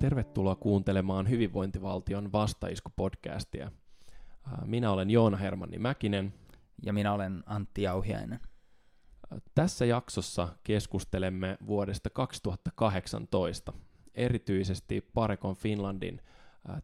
[0.00, 3.70] Tervetuloa kuuntelemaan Hyvinvointivaltion vastaisku-podcastia.
[4.64, 6.34] Minä olen Joona Hermanni Mäkinen.
[6.82, 8.40] Ja minä olen Antti Jauhiainen.
[9.54, 13.72] Tässä jaksossa keskustelemme vuodesta 2018,
[14.14, 16.20] erityisesti Parekon Finlandin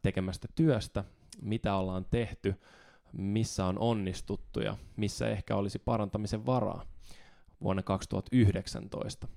[0.03, 1.05] tekemästä työstä,
[1.43, 2.55] mitä ollaan tehty,
[3.13, 6.85] missä on onnistuttu ja missä ehkä olisi parantamisen varaa
[7.61, 9.29] vuonna 2019.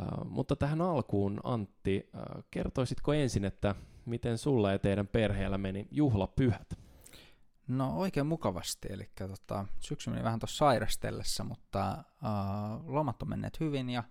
[0.00, 3.74] Uh, mutta tähän alkuun, Antti, uh, kertoisitko ensin, että
[4.04, 6.78] miten sulla ja teidän perheellä meni juhlapyhät?
[7.68, 13.60] No oikein mukavasti, eli tota, syksy meni vähän tuossa sairastellessa, mutta uh, lomat on menneet
[13.60, 14.02] hyvin ja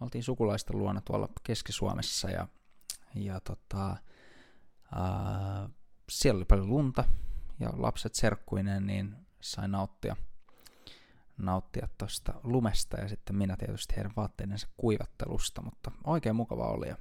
[0.00, 2.48] oltiin sukulaisten luona tuolla Keski-Suomessa ja,
[3.14, 3.96] ja tota,
[4.92, 5.70] uh,
[6.10, 7.04] siellä oli paljon lunta
[7.60, 10.16] ja lapset serkkuinen, niin sain nauttia–
[11.38, 16.96] nauttia tuosta lumesta ja sitten minä tietysti heidän vaatteidensa kuivattelusta, mutta oikein mukava oli ja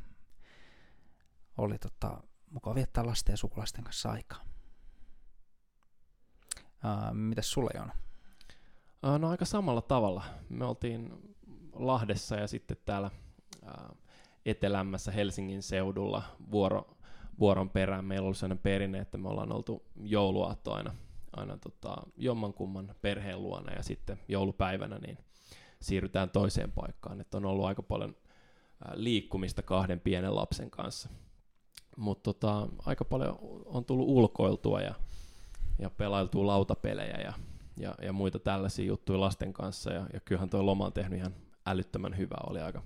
[1.57, 4.41] oli tota, mukava viettää lasten ja sukulaisten kanssa aikaa.
[6.57, 7.71] Uh, mitäs sulle?
[7.77, 10.23] Uh, no aika samalla tavalla.
[10.49, 11.13] Me oltiin
[11.73, 13.11] Lahdessa ja sitten täällä
[13.63, 13.97] uh,
[14.45, 16.97] etelämmässä Helsingin seudulla vuoro,
[17.39, 18.05] vuoron perään.
[18.05, 20.95] Meillä on ollut sellainen perinne, että me ollaan oltu jouluaatto aina
[21.39, 25.17] aina tota, jommankumman perheen luona ja sitten joulupäivänä niin
[25.81, 27.21] siirrytään toiseen paikkaan.
[27.21, 28.15] Et on ollut aika paljon
[28.93, 31.09] liikkumista kahden pienen lapsen kanssa.
[31.97, 34.95] Mutta tota, aika paljon on tullut ulkoiltua ja,
[35.79, 37.33] ja pelailtua lautapelejä ja,
[37.77, 39.93] ja, ja muita tällaisia juttuja lasten kanssa.
[39.93, 42.41] Ja, ja kyllähän tuo loma on tehnyt ihan älyttömän hyvää.
[42.49, 42.81] Oli aika,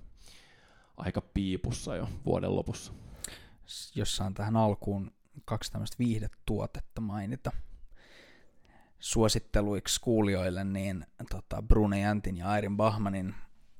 [0.96, 2.92] aika piipussa jo vuoden lopussa.
[3.94, 5.10] Jos saan tähän alkuun
[5.44, 7.52] kaksi tämmöistä viihdetuotetta mainita–
[9.02, 13.34] suositteluiksi kuulijoille, niin tota, Brune Jäntin ja Airin Bahmanin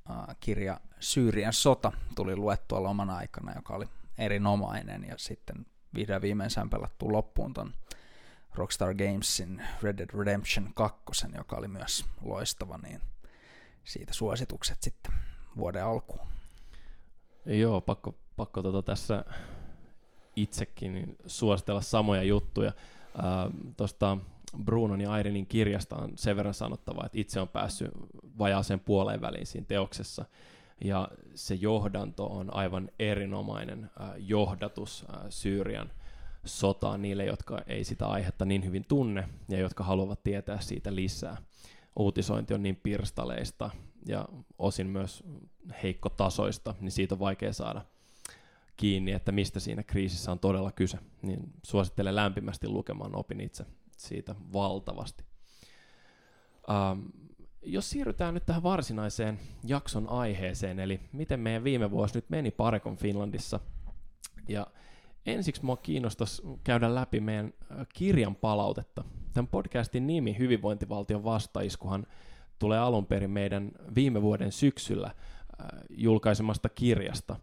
[0.09, 3.85] äh, kirja Syyrian sota tuli luettua loman aikana, joka oli
[4.17, 7.73] erinomainen, ja sitten vihdoin viimeisään pelattu loppuun ton
[8.55, 13.01] Rockstar Gamesin Red Dead Redemption 2, joka oli myös loistava, niin
[13.83, 15.13] siitä suositukset sitten
[15.57, 16.27] vuoden alkuun.
[17.45, 19.25] Joo, pakko, pakko tota tässä
[20.35, 22.71] itsekin suositella samoja juttuja.
[23.19, 24.17] Äh, Tuosta
[24.63, 27.91] Brunon ja Airinin kirjasta on sen verran sanottava, että itse on päässyt
[28.37, 30.25] vajaaseen puoleen väliin siinä teoksessa.
[30.83, 35.91] Ja se johdanto on aivan erinomainen äh, johdatus äh, Syyrian
[36.45, 41.37] sotaan niille, jotka ei sitä aihetta niin hyvin tunne ja jotka haluavat tietää siitä lisää.
[41.95, 43.69] Uutisointi on niin pirstaleista
[44.05, 44.25] ja
[44.57, 45.23] osin myös
[45.83, 47.81] heikkotasoista, niin siitä on vaikea saada
[48.77, 50.97] kiinni, että mistä siinä kriisissä on todella kyse.
[51.21, 53.65] Niin suosittelen lämpimästi lukemaan, opin itse
[54.07, 55.23] siitä valtavasti.
[56.69, 56.99] Ähm,
[57.65, 62.97] jos siirrytään nyt tähän varsinaiseen jakson aiheeseen, eli miten meidän viime vuosi nyt meni Parekon
[62.97, 63.59] Finlandissa.
[64.47, 64.67] Ja
[65.25, 69.03] ensiksi mua kiinnostaisi käydä läpi meidän äh, kirjan palautetta.
[69.33, 72.07] Tämän podcastin nimi Hyvinvointivaltion vastaiskuhan
[72.59, 77.35] tulee alun perin meidän viime vuoden syksyllä äh, julkaisemasta kirjasta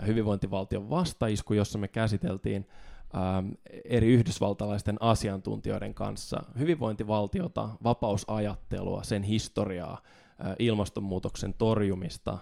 [0.00, 2.66] äh, Hyvinvointivaltion vastaisku, jossa me käsiteltiin
[3.14, 3.48] Ähm,
[3.84, 10.02] eri yhdysvaltalaisten asiantuntijoiden kanssa hyvinvointivaltiota, vapausajattelua, sen historiaa,
[10.44, 12.38] äh, ilmastonmuutoksen torjumista,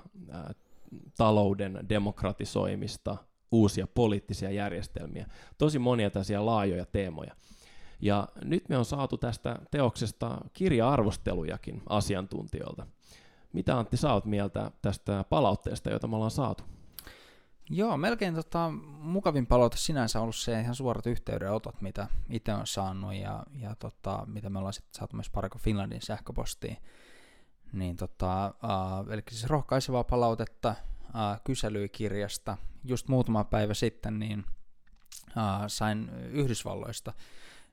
[1.16, 3.16] talouden demokratisoimista,
[3.52, 5.26] uusia poliittisia järjestelmiä.
[5.58, 7.34] Tosi monia tällaisia laajoja teemoja.
[8.00, 12.86] Ja nyt me on saatu tästä teoksesta kirja-arvostelujakin asiantuntijoilta.
[13.52, 16.64] Mitä Antti sä oot mieltä tästä palautteesta, jota me ollaan saatu?
[17.70, 18.70] Joo, melkein tota,
[19.00, 23.74] mukavin palaute sinänsä on ollut se ihan suorat yhteydenotot, mitä itse on saanut ja, ja
[23.74, 26.76] tota, mitä me ollaan sitten saatu myös Parko Finlandin sähköpostiin.
[27.72, 30.74] Niin tota, uh, eli siis rohkaisevaa palautetta
[31.04, 32.56] uh, kyselykirjasta.
[32.84, 34.44] Just muutama päivä sitten niin
[35.28, 37.12] uh, sain Yhdysvalloista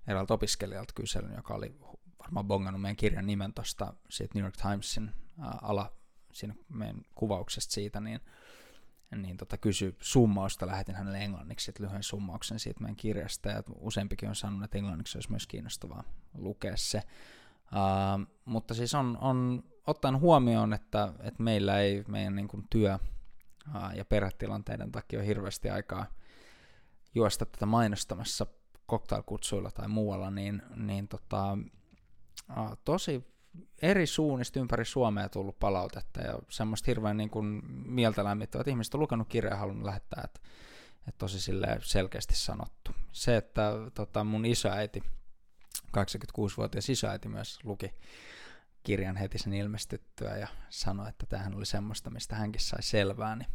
[0.07, 1.75] eräältä opiskelijalta kyselyn, joka oli
[2.19, 3.93] varmaan bongannut meidän kirjan nimen tuosta
[4.33, 5.91] New York Timesin uh, ala
[6.33, 8.21] siinä meidän kuvauksesta siitä, niin
[9.15, 14.35] niin tota, kysy summausta, lähetin hänelle englanniksi lyhyen summauksen siitä meidän kirjasta, ja useampikin on
[14.35, 16.03] sanonut, että englanniksi olisi myös kiinnostavaa
[16.37, 17.01] lukea se.
[17.65, 22.99] Uh, mutta siis on, on ottaen huomioon, että, että meillä ei meidän niin kuin, työ
[23.75, 26.05] uh, ja perhetilanteiden takia ole hirveästi aikaa
[27.15, 28.45] juosta tätä mainostamassa
[28.89, 31.57] cocktailkutsuilla tai muualla, niin, niin tota,
[32.57, 33.34] uh, tosi
[33.81, 38.93] eri suunnista ympäri Suomea tullut palautetta ja semmoista hirveän niin kuin mieltä lämmittävää, että ihmiset
[38.93, 40.39] on lukenut kirjaa ja halunnut lähettää, että,
[41.07, 42.91] että tosi sille selkeästi sanottu.
[43.11, 45.03] Se, että tota, mun isoäiti,
[45.97, 47.93] 86-vuotias isoäiti myös luki
[48.83, 53.49] kirjan heti sen ilmestyttyä ja sanoi, että tämähän oli semmoista, mistä hänkin sai selvää, niin,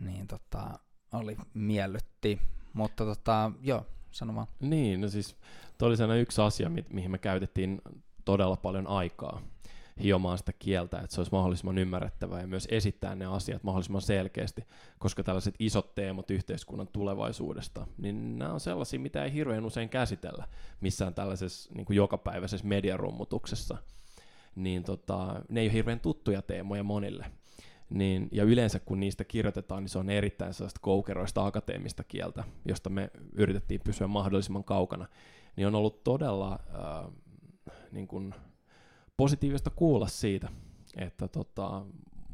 [0.00, 0.78] niin tota,
[1.12, 2.40] oli miellytti.
[2.72, 4.46] Mutta tota, joo, sano vaan.
[4.60, 5.36] Niin, no siis
[5.78, 7.82] toi oli yksi asia, mi- mihin me käytettiin
[8.24, 9.42] todella paljon aikaa
[10.02, 14.64] hiomaan sitä kieltä, että se olisi mahdollisimman ymmärrettävää ja myös esittää ne asiat mahdollisimman selkeästi,
[14.98, 20.48] koska tällaiset isot teemat yhteiskunnan tulevaisuudesta, niin nämä on sellaisia, mitä ei hirveän usein käsitellä
[20.80, 23.76] missään tällaisessa niin kuin jokapäiväisessä mediarummutuksessa.
[24.56, 27.26] Niin tota, ne ei ole hirveän tuttuja teemoja monille.
[27.90, 32.90] Niin, ja yleensä kun niistä kirjoitetaan, niin se on erittäin sellaista koukeroista akateemista kieltä, josta
[32.90, 35.06] me yritettiin pysyä mahdollisimman kaukana.
[35.56, 37.12] Niin on ollut todella äh,
[37.92, 38.34] niin kuin,
[39.16, 40.48] positiivista kuulla siitä,
[40.96, 41.84] että tota,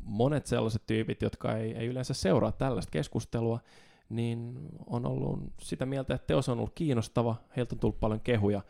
[0.02, 3.60] monet sellaiset tyypit, jotka ei, ei yleensä seuraa tällaista keskustelua,
[4.08, 8.62] niin on ollut sitä mieltä, että teos on ollut kiinnostava, heiltä on tullut paljon kehuja,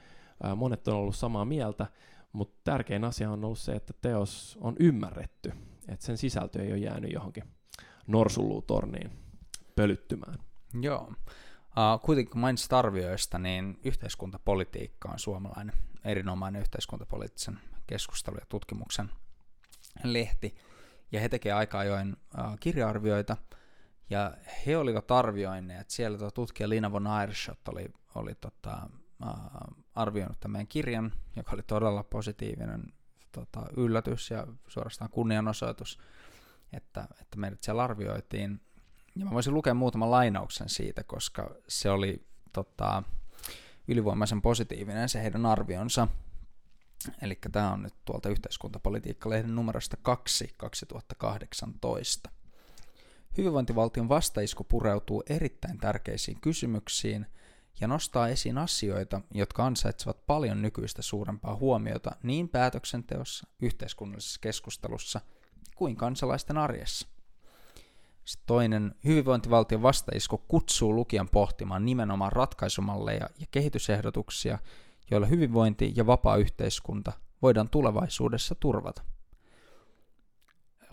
[0.57, 1.87] monet on ollut samaa mieltä,
[2.33, 5.53] mutta tärkein asia on ollut se, että teos on ymmärretty,
[5.89, 7.45] että sen sisältö ei ole jäänyt johonkin
[8.07, 9.11] norsulluutorniin
[9.77, 10.39] pölyttymään.
[10.81, 11.13] Joo.
[11.79, 19.11] Uh, kuitenkin kun mainitsit arvioista, niin yhteiskuntapolitiikka on suomalainen erinomainen yhteiskuntapoliittisen keskustelun ja tutkimuksen
[20.05, 20.57] lehti,
[21.13, 23.37] ja he tekevät aika ajoin uh, kirja-arvioita,
[24.11, 24.35] ja
[24.67, 28.91] he olivat arvioineet, siellä tuo tutkija Lina von Aerschot oli, oli tota,
[29.27, 32.93] uh, arvioinut tämän kirjan, joka oli todella positiivinen
[33.33, 35.99] tota, yllätys ja suorastaan kunnianosoitus,
[36.73, 38.61] että, että meidät siellä arvioitiin.
[39.17, 43.03] Ja mä voisin lukea muutaman lainauksen siitä, koska se oli tota,
[43.89, 46.09] ylivoimaisen positiivinen se heidän arvionsa.
[47.23, 52.31] Eli tämä on nyt tuolta yhteiskuntapolitiikka-lehden numerosta 2 2018.
[53.39, 57.27] Hyvinvointivaltion vastaisku pureutuu erittäin tärkeisiin kysymyksiin
[57.81, 65.21] ja nostaa esiin asioita, jotka ansaitsevat paljon nykyistä suurempaa huomiota niin päätöksenteossa, yhteiskunnallisessa keskustelussa
[65.77, 67.09] kuin kansalaisten arjessa.
[68.29, 74.59] Sitten toinen hyvinvointivaltion vastaisku kutsuu lukijan pohtimaan nimenomaan ratkaisumalleja ja kehitysehdotuksia,
[75.11, 79.03] joilla hyvinvointi ja vapaa yhteiskunta voidaan tulevaisuudessa turvata.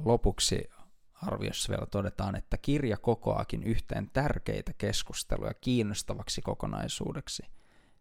[0.05, 0.69] Lopuksi
[1.13, 7.43] arviossa vielä todetaan, että kirja kokoaakin yhteen tärkeitä keskusteluja kiinnostavaksi kokonaisuudeksi.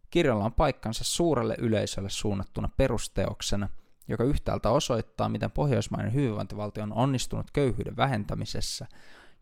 [0.09, 3.69] Kirjalla on paikkansa suurelle yleisölle suunnattuna perusteoksena,
[4.07, 8.87] joka yhtäältä osoittaa, miten pohjoismainen hyvinvointivaltio on onnistunut köyhyyden vähentämisessä,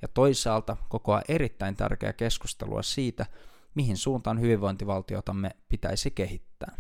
[0.01, 3.25] ja toisaalta kokoaa erittäin tärkeää keskustelua siitä,
[3.75, 6.78] mihin suuntaan hyvinvointivaltiotamme pitäisi kehittää.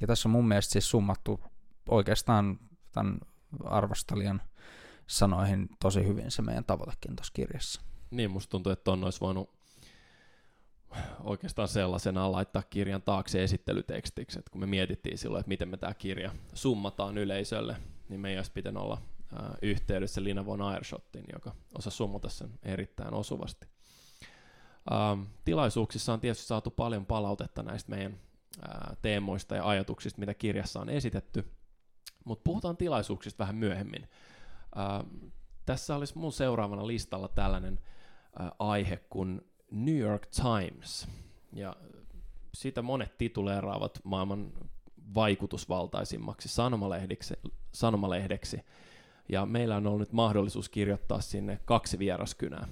[0.00, 1.40] Ja tässä on mun mielestä siis summattu
[1.88, 2.58] oikeastaan
[2.92, 3.18] tämän
[3.64, 4.42] arvostelijan
[5.06, 7.80] sanoihin tosi hyvin se meidän tavoitekin tuossa kirjassa.
[8.10, 9.56] Niin, musta tuntuu, että ton olisi voinut
[11.20, 15.94] oikeastaan sellaisena laittaa kirjan taakse esittelytekstiksi, että kun me mietittiin silloin, että miten me tämä
[15.94, 17.76] kirja summataan yleisölle,
[18.08, 19.02] niin me ei olisi pitänyt olla
[19.62, 23.66] yhteydessä Lina von Aerschottin, joka osaa summata sen erittäin osuvasti.
[24.92, 28.20] Ähm, tilaisuuksissa on tietysti saatu paljon palautetta näistä meidän
[28.62, 31.50] ää, teemoista ja ajatuksista, mitä kirjassa on esitetty,
[32.24, 34.08] mutta puhutaan tilaisuuksista vähän myöhemmin.
[34.78, 35.30] Ähm,
[35.66, 37.80] tässä olisi mun seuraavana listalla tällainen
[38.38, 39.40] ää, aihe kuin
[39.70, 41.08] New York Times,
[41.52, 41.76] ja
[42.54, 44.52] sitä monet tituleeraavat maailman
[45.14, 47.34] vaikutusvaltaisimmaksi sanomalehdeksi,
[47.72, 48.60] sanomalehdeksi.
[49.28, 52.68] Ja meillä on ollut nyt mahdollisuus kirjoittaa sinne kaksi vieraskynää.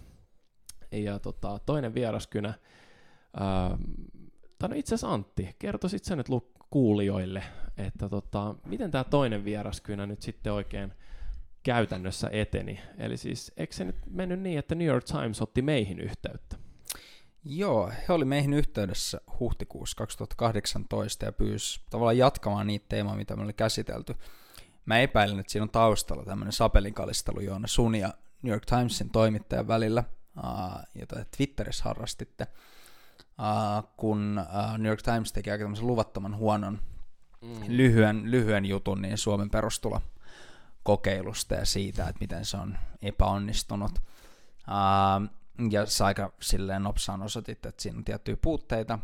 [0.93, 2.55] Ja tota, toinen vieraskynä,
[3.37, 3.79] ää,
[4.59, 6.27] tai no itse asiassa Antti, kertoisit sä nyt
[6.71, 7.43] kuulijoille,
[7.77, 10.93] että tota, miten tämä toinen vieraskynä nyt sitten oikein
[11.63, 12.81] käytännössä eteni.
[12.99, 16.57] Eli siis, eikö se nyt mennyt niin, että New York Times otti meihin yhteyttä?
[17.45, 23.43] Joo, he oli meihin yhteydessä huhtikuussa 2018 ja pyysi tavallaan jatkamaan niitä teemoja, mitä me
[23.43, 24.15] oli käsitelty.
[24.87, 29.69] Mä epäilen, että siinä on taustalla tämmöinen sapelinkallistelu Joona sun ja New York Timesin toimittajan
[29.69, 30.05] välillä,
[30.95, 32.47] jota te Twitterissä harrastitte,
[33.97, 34.41] kun
[34.79, 36.79] New York Times teki aika tämmöisen luvattoman huonon
[37.41, 37.61] mm.
[37.69, 40.01] lyhyen, lyhyen jutun niin Suomen perustulo
[40.83, 43.93] kokeilusta ja siitä, että miten se on epäonnistunut.
[45.71, 48.99] Ja sä aika silleen nopsaan osoitit, että siinä on tiettyjä puutteita,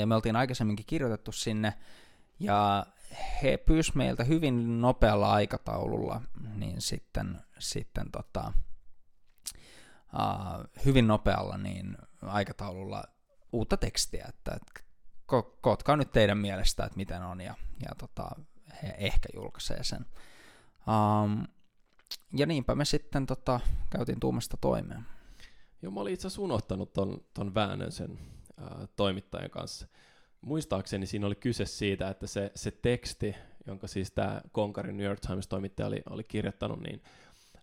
[0.00, 1.74] ja me oltiin aikaisemminkin kirjoitettu sinne,
[2.40, 2.86] ja
[3.42, 6.20] he pyysivät meiltä hyvin nopealla aikataululla,
[6.54, 8.52] niin sitten, sitten tota,
[10.14, 13.04] uh, hyvin nopealla niin aikataululla
[13.52, 14.80] uutta tekstiä, että, että
[15.32, 18.30] ko- kootkaa nyt teidän mielestä, että miten on, ja, ja tota,
[18.82, 20.06] he ehkä julkaisee sen.
[20.86, 21.46] Um,
[22.36, 25.06] ja niinpä me sitten tota, käytiin tuumasta toimeen.
[25.82, 28.18] Joo, mä olin itse asiassa unohtanut ton, ton väännön sen
[28.60, 29.86] ää, toimittajan kanssa.
[30.42, 33.34] Muistaakseni siinä oli kyse siitä, että se, se teksti,
[33.66, 37.02] jonka siis tämä Konkarin New York Times-toimittaja oli, oli kirjoittanut, niin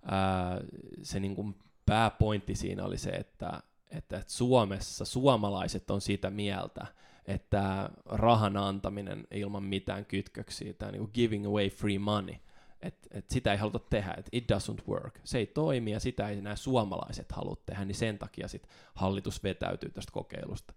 [0.03, 0.61] ää,
[1.03, 1.55] se niin kuin
[1.85, 6.87] pääpointti siinä oli se, että, että, että Suomessa suomalaiset on sitä mieltä,
[7.25, 12.35] että rahan antaminen ilman mitään kytköksiä, tämä niin giving away free money,
[12.81, 15.19] että et sitä ei haluta tehdä, että it doesn't work.
[15.23, 19.43] Se ei toimi ja sitä ei nämä suomalaiset halua tehdä, niin sen takia sit hallitus
[19.43, 20.73] vetäytyy tästä kokeilusta.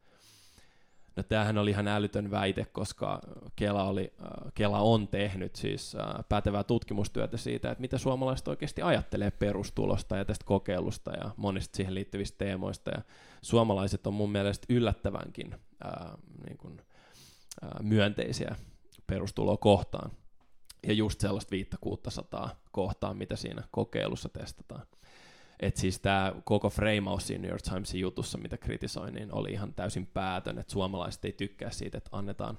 [1.16, 3.20] No tämähän oli ihan älytön väite, koska
[3.56, 8.82] Kela, oli, äh, Kela on tehnyt siis äh, pätevää tutkimustyötä siitä, että mitä suomalaiset oikeasti
[8.82, 12.90] ajattelee perustulosta ja tästä kokeilusta ja monista siihen liittyvistä teemoista.
[12.90, 13.02] Ja
[13.42, 15.54] suomalaiset on mun mielestä yllättävänkin
[15.84, 16.10] ää, äh,
[16.46, 16.80] niin kuin,
[17.62, 18.56] ää, myönteisiä
[19.06, 20.10] perustuloa kohtaan.
[20.86, 24.86] Ja just sellaista 500 kohtaan, mitä siinä kokeilussa testataan.
[25.62, 29.74] Et siis tämä koko frameaus siinä New York Timesin jutussa, mitä kritisoin, niin oli ihan
[29.74, 32.58] täysin päätön, että suomalaiset ei tykkää siitä, että annetaan,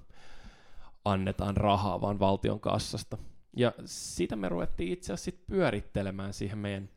[1.05, 3.17] annetaan rahaa vaan valtion kassasta.
[3.57, 6.89] Ja sitä me ruvettiin itse asiassa sit pyörittelemään siihen meidän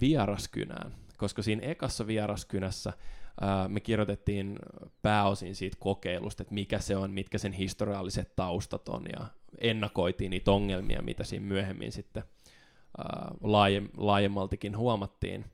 [0.00, 2.92] vieraskynään, koska siinä ekassa vieraskynässä
[3.40, 4.58] ää, me kirjoitettiin
[5.02, 9.26] pääosin siitä kokeilusta, että mikä se on, mitkä sen historialliset taustat on, ja
[9.58, 12.22] ennakoitiin niitä ongelmia, mitä siinä myöhemmin sitten–
[13.40, 15.44] laajem, laajemmaltikin huomattiin.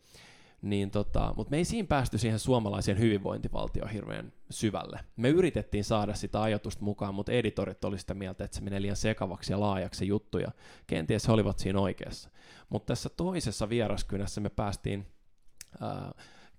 [0.63, 5.01] Niin tota, mutta me ei siinä päästy siihen suomalaiseen hyvinvointivaltioon hirveän syvälle.
[5.17, 8.97] Me yritettiin saada sitä ajatusta mukaan, mutta editorit oli sitä mieltä, että se menee liian
[8.97, 10.49] sekavaksi ja laajaksi juttuja.
[10.87, 12.31] Kenties he olivat siinä oikeassa.
[12.69, 15.07] Mutta tässä toisessa vieraskynässä me päästiin
[15.81, 16.13] ää,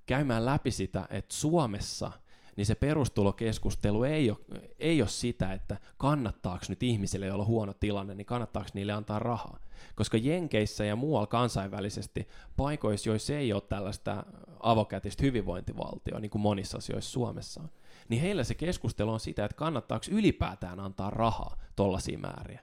[0.05, 2.11] käymään läpi sitä, että Suomessa–
[2.59, 4.37] niin se perustulokeskustelu ei ole,
[4.79, 9.19] ei ole sitä, että kannattaako nyt ihmisille, joilla on huono tilanne, niin kannattaako niille antaa
[9.19, 9.59] rahaa.
[9.95, 14.23] Koska Jenkeissä ja muualla kansainvälisesti paikoissa, joissa ei ole tällaista
[14.59, 17.69] avokätistä hyvinvointivaltioa, niin kuin monissa asioissa Suomessa on,
[18.09, 22.59] niin heillä se keskustelu on sitä, että kannattaako ylipäätään antaa rahaa tollaisia määriä.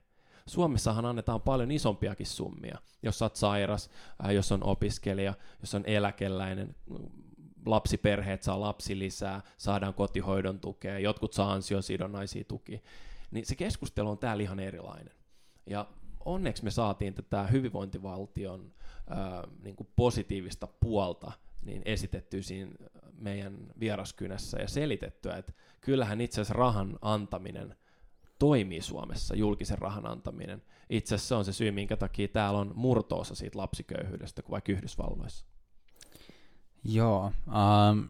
[0.46, 3.90] Suomessahan annetaan paljon isompiakin summia, jos olet sairas,
[4.24, 6.74] äh, jos on opiskelija, jos on eläkeläinen,
[7.66, 12.82] lapsiperheet saa lapsilisää, saadaan kotihoidon tukea, jotkut saa ansiosidonnaisia tuki,
[13.30, 15.14] niin se keskustelu on täällä ihan erilainen.
[15.66, 15.86] Ja
[16.24, 18.72] onneksi me saatiin tätä hyvinvointivaltion
[19.08, 21.32] ää, niin kuin positiivista puolta
[21.62, 22.72] niin esitettyä siinä
[23.18, 27.76] meidän vieraskynässä ja selitettyä, että kyllähän itse asiassa rahan antaminen
[28.38, 30.62] toimii Suomessa, julkisen rahan antaminen.
[30.90, 34.72] Itse asiassa se on se syy, minkä takia täällä on murtoosa siitä lapsiköyhyydestä kuin vaikka
[34.72, 35.46] Yhdysvalloissa.
[36.88, 37.32] Joo.
[37.46, 38.08] Um,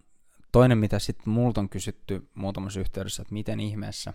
[0.53, 4.13] toinen, mitä sitten multa on kysytty muutamassa yhteydessä, että miten ihmeessä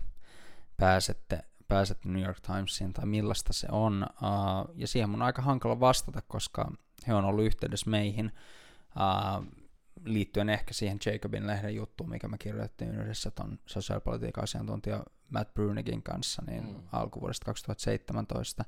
[0.76, 4.06] pääsette, pääsette New York Timesiin tai millaista se on.
[4.12, 6.72] Uh, ja siihen on aika hankala vastata, koska
[7.06, 8.32] he on ollut yhteydessä meihin
[8.96, 9.46] uh,
[10.04, 16.02] liittyen ehkä siihen Jacobin lehden juttuun, mikä me kirjoitettiin yhdessä ton sosiaalipolitiikan asiantuntija Matt Brunigin
[16.02, 16.82] kanssa niin mm.
[16.92, 18.64] alkuvuodesta 2017.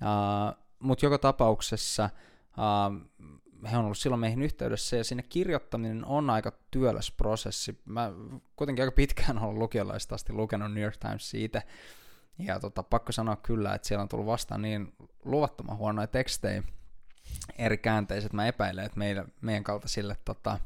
[0.00, 2.10] Uh, Mutta joka tapauksessa
[2.50, 3.10] uh,
[3.70, 7.80] he on ollut silloin meihin yhteydessä, ja sinne kirjoittaminen on aika työläs prosessi.
[7.84, 8.12] Mä
[8.56, 11.62] kuitenkin aika pitkään olen lukiolaista asti lukenut New York Times siitä,
[12.38, 14.92] ja tota, pakko sanoa kyllä, että siellä on tullut vastaan niin
[15.24, 16.62] luvattoman huonoja tekstejä,
[17.58, 18.32] eri käänteiset.
[18.32, 20.58] Mä epäilen, että meidän, meidän kaltaisille tota,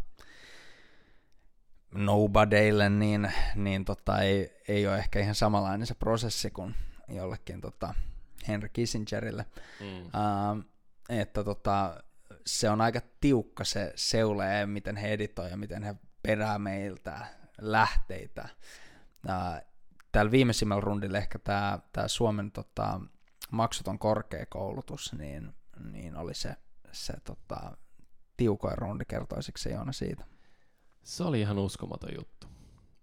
[1.94, 6.74] nobodyille, niin, niin tota, ei, ei ole ehkä ihan samanlainen se prosessi kuin
[7.08, 7.94] jollekin tota,
[8.48, 9.46] Henry Kissingerille.
[9.80, 10.06] Mm.
[10.06, 10.64] Uh,
[11.08, 12.02] että tota,
[12.48, 17.26] se on aika tiukka se seule, miten he editoi ja miten he perää meiltä
[17.60, 18.48] lähteitä.
[20.12, 23.00] Täällä viimeisimmällä rundilla ehkä tämä, tämä Suomen tota,
[23.50, 25.54] maksuton korkeakoulutus, niin,
[25.92, 26.56] niin oli se,
[26.92, 27.76] se tota,
[28.36, 30.24] tiukoin rundi, kertoisiko se Joona siitä?
[31.02, 32.46] Se oli ihan uskomaton juttu.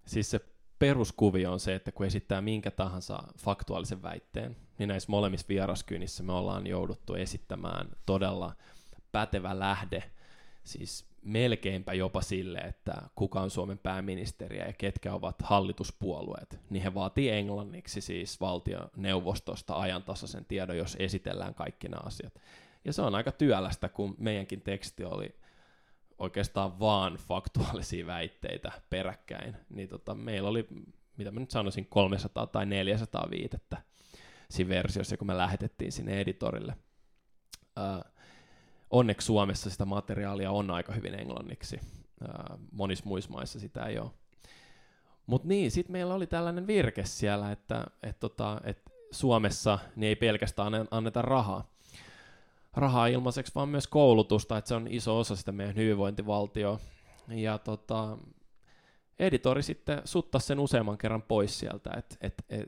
[0.06, 0.40] Siis se
[0.80, 6.34] peruskuvio on se, että kun esittää minkä tahansa faktuaalisen väitteen, niin näissä molemmissa vieraskynissä me
[6.34, 8.56] ollaan jouduttu esittämään todella
[9.16, 10.04] pätevä lähde,
[10.64, 16.94] siis melkeinpä jopa sille, että kuka on Suomen pääministeriä ja ketkä ovat hallituspuolueet, niin he
[16.94, 22.34] vaatii englanniksi siis valtioneuvostosta ajantasaisen tiedon, jos esitellään kaikki nämä asiat.
[22.86, 25.36] Ja se on aika työlästä, kun meidänkin teksti oli
[26.18, 30.68] oikeastaan vaan faktuaalisia väitteitä peräkkäin, niin tota, meillä oli,
[31.18, 33.78] mitä mä nyt sanoisin, 300 tai 400 viitettä
[34.50, 36.76] siinä versiossa, kun me lähetettiin sinne editorille.
[38.89, 41.80] Onneksi Suomessa sitä materiaalia on aika hyvin englanniksi.
[42.72, 44.12] monissa muissa maissa sitä ei ole.
[45.25, 50.15] Mutta niin, sitten meillä oli tällainen virke siellä, että et tota, et Suomessa niin ei
[50.15, 51.70] pelkästään anneta rahaa.
[52.74, 56.80] Rahaa ilmaiseksi, vaan myös koulutusta, että se on iso osa sitä meidän hyvinvointivaltioa.
[57.27, 58.18] Ja tota,
[59.20, 62.63] editori sitten sutta sen useamman kerran pois sieltä, että et, et,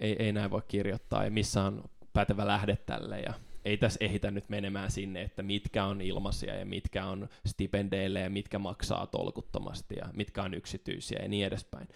[0.00, 3.34] ei, ei näin voi kirjoittaa ja missä on pätevä lähde tälle ja
[3.66, 8.30] ei tässä ehitä nyt menemään sinne, että mitkä on ilmaisia ja mitkä on stipendeille ja
[8.30, 11.88] mitkä maksaa tolkuttomasti ja mitkä on yksityisiä ja niin edespäin.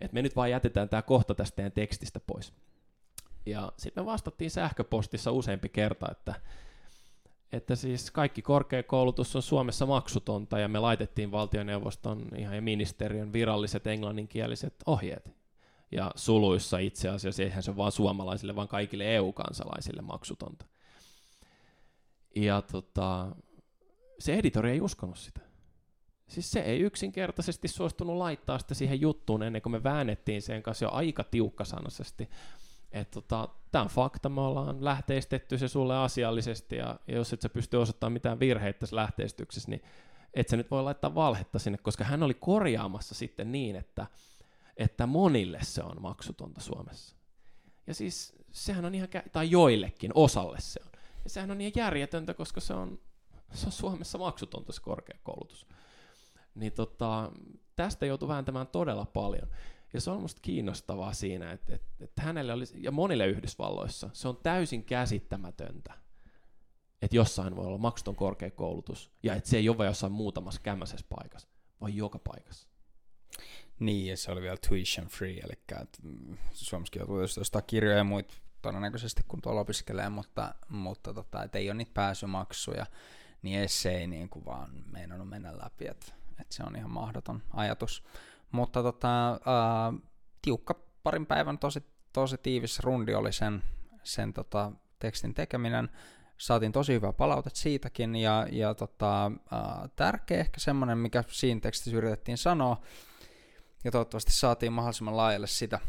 [0.00, 2.52] Et me nyt vaan jätetään tämä kohta tästä teidän tekstistä pois.
[3.46, 6.34] Ja sitten me vastattiin sähköpostissa useampi kerta, että,
[7.52, 13.86] että siis kaikki korkeakoulutus on Suomessa maksutonta ja me laitettiin valtioneuvoston ihan ja ministeriön viralliset
[13.86, 15.34] englanninkieliset ohjeet.
[15.92, 20.71] Ja suluissa itse asiassa, eihän se vaan suomalaisille, vaan kaikille EU-kansalaisille maksutonta.
[22.36, 23.36] Ja tota,
[24.18, 25.40] se editori ei uskonut sitä.
[26.28, 30.84] Siis se ei yksinkertaisesti suostunut laittaa sitä siihen juttuun ennen kuin me väännettiin sen kanssa
[30.84, 32.28] jo aika tiukkasanaisesti.
[32.92, 37.48] Että tota, tämä on fakta, me ollaan lähteistetty se sulle asiallisesti, ja, jos et sä
[37.48, 39.82] pysty osoittamaan mitään virheitä tässä lähteistyksessä, niin
[40.34, 44.06] et sä nyt voi laittaa valhetta sinne, koska hän oli korjaamassa sitten niin, että,
[44.76, 47.16] että monille se on maksutonta Suomessa.
[47.86, 50.91] Ja siis sehän on ihan, tai joillekin, osalle se on.
[51.24, 53.00] Ja sehän on ihan järjetöntä, koska se on,
[53.52, 55.66] se on Suomessa maksutonta se korkeakoulutus.
[56.54, 57.32] Niin tota,
[57.76, 59.48] tästä joutuu vääntämään todella paljon.
[59.92, 64.28] Ja se on musta kiinnostavaa siinä, että, että, että hänelle oli, ja monille Yhdysvalloissa, se
[64.28, 65.94] on täysin käsittämätöntä,
[67.02, 71.06] että jossain voi olla maksuton korkeakoulutus, ja että se ei ole vain jossain muutamassa kämmäisessä
[71.08, 71.48] paikassa,
[71.80, 72.68] vaan joka paikassa.
[73.78, 75.52] Niin, ja se oli vielä tuition free, eli
[76.02, 81.54] mm, Suomessakin joutuu ostaa kirjoja ja muita todennäköisesti, kun tuolla opiskelee, mutta, mutta tota, et
[81.54, 82.86] ei ole niitä pääsymaksuja,
[83.42, 87.42] niin se ei niin kuin vaan meinannut mennä läpi, että, että se on ihan mahdoton
[87.50, 88.04] ajatus.
[88.52, 89.92] Mutta tota, ää,
[90.42, 93.62] tiukka parin päivän tosi, tosi tiivis rundi oli sen,
[94.02, 95.88] sen tota, tekstin tekeminen.
[96.38, 101.96] Saatiin tosi hyvä palautet siitäkin, ja, ja tota, ää, tärkeä ehkä semmoinen, mikä siinä tekstissä
[101.96, 102.82] yritettiin sanoa,
[103.84, 105.80] ja toivottavasti saatiin mahdollisimman laajalle sitä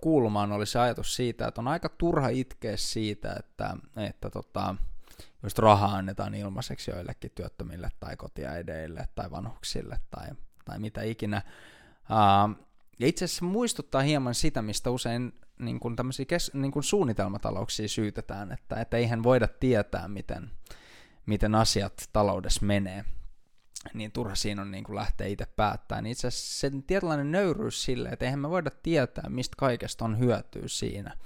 [0.00, 4.74] kuulumaan, oli se ajatus siitä, että on aika turha itkeä siitä, että, että tota,
[5.42, 10.26] just rahaa annetaan ilmaiseksi joillekin työttömille tai kotiäideille tai vanhuksille tai,
[10.64, 11.42] tai mitä ikinä.
[12.10, 12.66] Uh,
[12.98, 15.96] ja itse asiassa muistuttaa hieman sitä, mistä usein niin kuin
[16.28, 20.50] kes- niin kuin suunnitelmatalouksia syytetään, että, että eihän voida tietää, miten,
[21.26, 23.04] miten asiat taloudessa menee
[23.94, 26.04] niin turha siinä on niin kuin lähteä itse päättämään.
[26.04, 30.18] Niin itse asiassa sen tietynlainen nöyryys sille, että eihän me voida tietää, mistä kaikesta on
[30.18, 31.16] hyötyä siinä,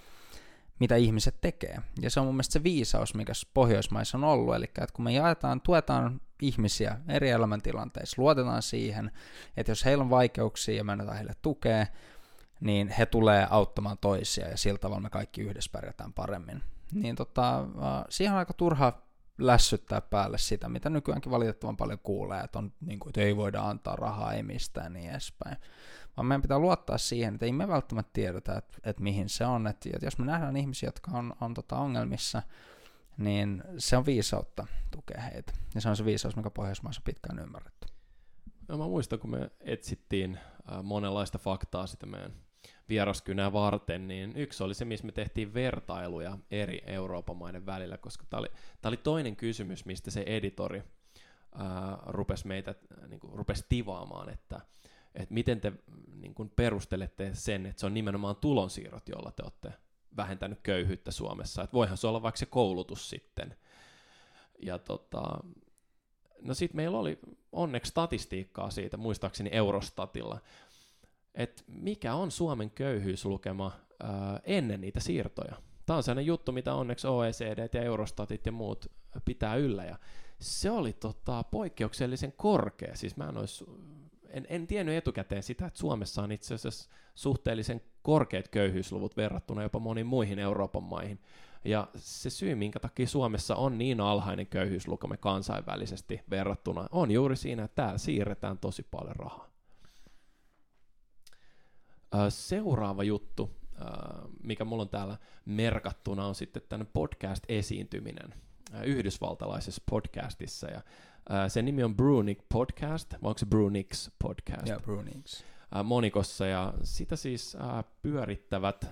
[0.79, 1.79] mitä ihmiset tekee.
[2.01, 5.13] Ja se on mun mielestä se viisaus, mikä Pohjoismaissa on ollut, eli että kun me
[5.13, 9.11] jaetaan, tuetaan ihmisiä eri elämäntilanteissa, luotetaan siihen,
[9.57, 11.87] että jos heillä on vaikeuksia ja me annetaan heille tukea,
[12.61, 16.63] niin he tulee auttamaan toisia ja sillä tavalla me kaikki yhdessä pärjätään paremmin.
[16.93, 17.67] Niin tota,
[18.09, 19.03] siihen on aika turha
[19.47, 23.63] lässyttää päälle sitä, mitä nykyäänkin valitettavan paljon kuulee, että, on, niin kuin, että ei voida
[23.63, 25.57] antaa rahaa, ei mistään niin edespäin.
[26.17, 29.67] Vaan meidän pitää luottaa siihen, että ei me välttämättä tiedetä, että, että mihin se on.
[29.67, 32.43] Että, että jos me nähdään ihmisiä, jotka on, on tota ongelmissa,
[33.19, 35.53] niin se on viisautta tukea heitä.
[35.75, 37.89] Ja se on se viisaus, mikä Pohjoismaissa pitkään ymmärretty.
[38.69, 40.39] No, mä muistan, kun me etsittiin
[40.73, 42.33] äh, monenlaista faktaa sitä meidän
[42.91, 48.25] vieraskynää varten, niin yksi oli se, missä me tehtiin vertailuja eri Euroopan maiden välillä, koska
[48.31, 48.49] tämä oli,
[48.85, 50.83] oli toinen kysymys, mistä se editori
[51.55, 52.75] ää, rupesi meitä
[53.09, 54.61] niin kuin, rupesi tivaamaan, että,
[55.15, 55.73] että miten te
[56.21, 59.73] niin kuin perustelette sen, että se on nimenomaan tulonsiirrot, joilla te olette
[60.17, 63.57] vähentänyt köyhyyttä Suomessa, että voihan se olla vaikka se koulutus sitten.
[64.63, 65.41] Ja tota,
[66.43, 67.19] no sitten meillä oli
[67.53, 70.41] onneksi statistiikkaa siitä, muistaakseni Eurostatilla,
[71.35, 73.73] että mikä on Suomen köyhyyslukema
[74.45, 75.55] ennen niitä siirtoja.
[75.87, 78.87] Tämä on sellainen juttu, mitä onneksi OECD ja Eurostatit ja muut
[79.25, 79.97] pitää yllä, ja
[80.39, 82.97] se oli tota, poikkeuksellisen korkea.
[82.97, 83.65] Siis mä en, olisi,
[84.29, 89.79] en, en tiennyt etukäteen sitä, että Suomessa on itse asiassa suhteellisen korkeat köyhyysluvut verrattuna jopa
[89.79, 91.19] moniin muihin Euroopan maihin.
[91.65, 97.65] Ja se syy, minkä takia Suomessa on niin alhainen köyhyyslukema kansainvälisesti verrattuna, on juuri siinä,
[97.65, 99.50] että täällä siirretään tosi paljon rahaa.
[102.29, 103.51] Seuraava juttu,
[104.43, 108.35] mikä mulla on täällä merkattuna, on sitten tämän podcast-esiintyminen
[108.85, 110.67] yhdysvaltalaisessa podcastissa.
[110.71, 110.83] Ja
[111.49, 114.67] sen nimi on Brunick Podcast, vai onko se Brunick's Podcast?
[114.67, 115.45] Joo, Brunick's.
[115.85, 117.57] Monikossa, ja sitä siis
[118.03, 118.87] pyörittävät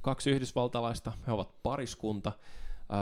[0.00, 2.32] kaksi yhdysvaltalaista, he ovat pariskunta,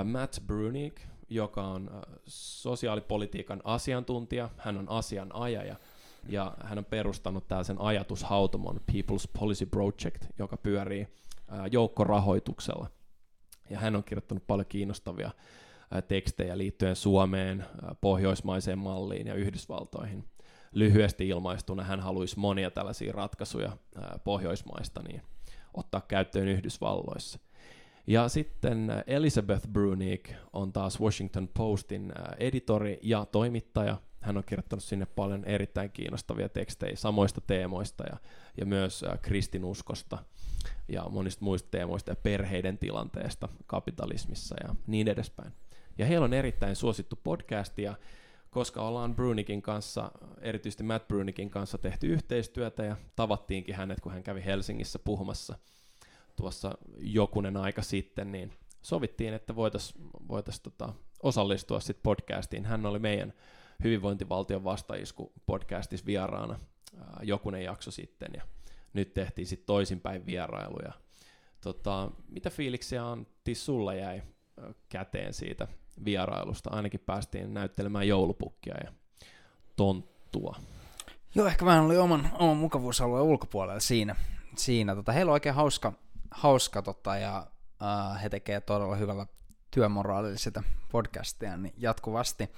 [0.04, 1.90] Matt Brunick, joka on
[2.26, 5.76] sosiaalipolitiikan asiantuntija, hän on asianajaja,
[6.29, 11.09] ja hän on perustanut tällaisen ajatushautomon People's Policy Project, joka pyörii
[11.71, 12.91] joukkorahoituksella.
[13.71, 15.31] Ja hän on kirjoittanut paljon kiinnostavia
[16.09, 17.65] tekstejä liittyen Suomeen,
[18.01, 20.25] pohjoismaiseen malliin ja Yhdysvaltoihin.
[20.73, 23.77] Lyhyesti ilmaistuna hän haluaisi monia tällaisia ratkaisuja
[24.25, 25.23] Pohjoismaista niin
[25.75, 27.39] ottaa käyttöön Yhdysvalloissa.
[28.07, 33.97] Ja sitten Elizabeth Brunig on taas Washington Postin editori ja toimittaja.
[34.27, 38.17] Hän on kirjoittanut sinne paljon erittäin kiinnostavia tekstejä samoista teemoista ja,
[38.57, 40.19] ja myös kristinuskosta
[40.89, 45.53] ja monista muista teemoista ja perheiden tilanteesta kapitalismissa ja niin edespäin.
[45.99, 47.95] Ja heillä on erittäin suosittu podcast ja
[48.51, 50.11] koska ollaan Brunikin kanssa,
[50.41, 55.59] erityisesti Matt Brunikin kanssa tehty yhteistyötä ja tavattiinkin hänet, kun hän kävi Helsingissä puhumassa
[56.37, 62.65] tuossa jokunen aika sitten, niin sovittiin, että voitaisiin voitais tota, osallistua sitten podcastiin.
[62.65, 63.33] Hän oli meidän
[63.85, 66.59] hyvinvointivaltion vastaisku podcastissa vieraana
[67.23, 68.43] jokunen jakso sitten ja
[68.93, 70.93] nyt tehtiin sitten toisinpäin vierailuja.
[71.61, 74.23] Tota, mitä fiiliksiä Antti sulla jäi
[74.89, 75.69] käteen siitä
[76.05, 76.71] vierailusta.
[76.71, 78.93] Ainakin päästiin näyttelemään joulupukkia ja
[79.77, 80.57] tonttua.
[81.35, 84.17] Joo, ehkä vähän oli oman, oman mukavuusalueen ulkopuolella siinä.
[84.57, 84.95] siinä.
[84.95, 85.93] Tota, heillä on oikein hauska,
[86.31, 87.47] hauska tota, ja
[87.83, 89.27] uh, he tekevät todella hyvällä
[89.71, 90.62] työmoraalilla sitä
[90.93, 92.51] podcastia niin jatkuvasti.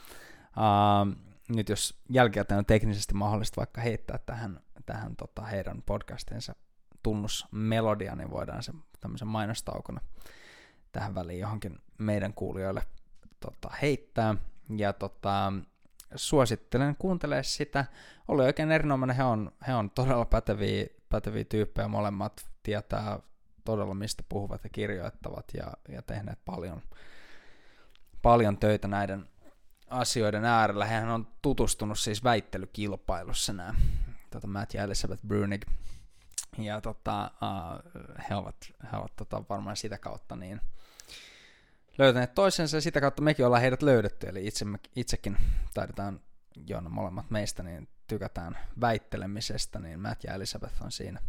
[0.56, 1.16] Uh,
[1.48, 6.54] nyt jos jälkikäteen on teknisesti mahdollista vaikka heittää tähän, tähän tota, heidän podcastinsa
[7.02, 10.00] tunnusmelodia, niin voidaan se tämmöisen mainostaukona
[10.92, 12.82] tähän väliin johonkin meidän kuulijoille
[13.40, 14.34] tota, heittää.
[14.76, 15.52] Ja tota,
[16.14, 17.84] suosittelen kuuntelemaan sitä.
[18.28, 23.20] Oli oikein erinomainen, he on, he on todella päteviä, päteviä tyyppejä molemmat, tietää
[23.64, 26.82] todella mistä puhuvat ja kirjoittavat ja, ja tehneet paljon,
[28.22, 29.28] paljon töitä näiden
[29.90, 30.86] asioiden äärellä.
[30.86, 33.74] Hän on tutustunut siis väittelykilpailussa nämä
[34.30, 35.64] tota Matt ja Elizabeth Brunig.
[36.58, 37.94] Ja tota, uh,
[38.30, 38.56] he ovat,
[38.92, 40.60] he ovat tota, varmaan sitä kautta niin
[41.98, 44.26] löytäneet toisensa ja sitä kautta mekin ollaan heidät löydetty.
[44.28, 44.64] Eli itse,
[44.96, 45.36] itsekin
[45.74, 46.20] taidetaan,
[46.66, 51.20] jo no molemmat meistä, niin tykätään väittelemisestä, niin Matt ja Elizabeth on siinä,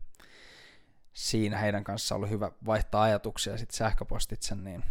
[1.14, 4.84] siinä heidän kanssa ollut hyvä vaihtaa ajatuksia sitten sähköpostitse, niin,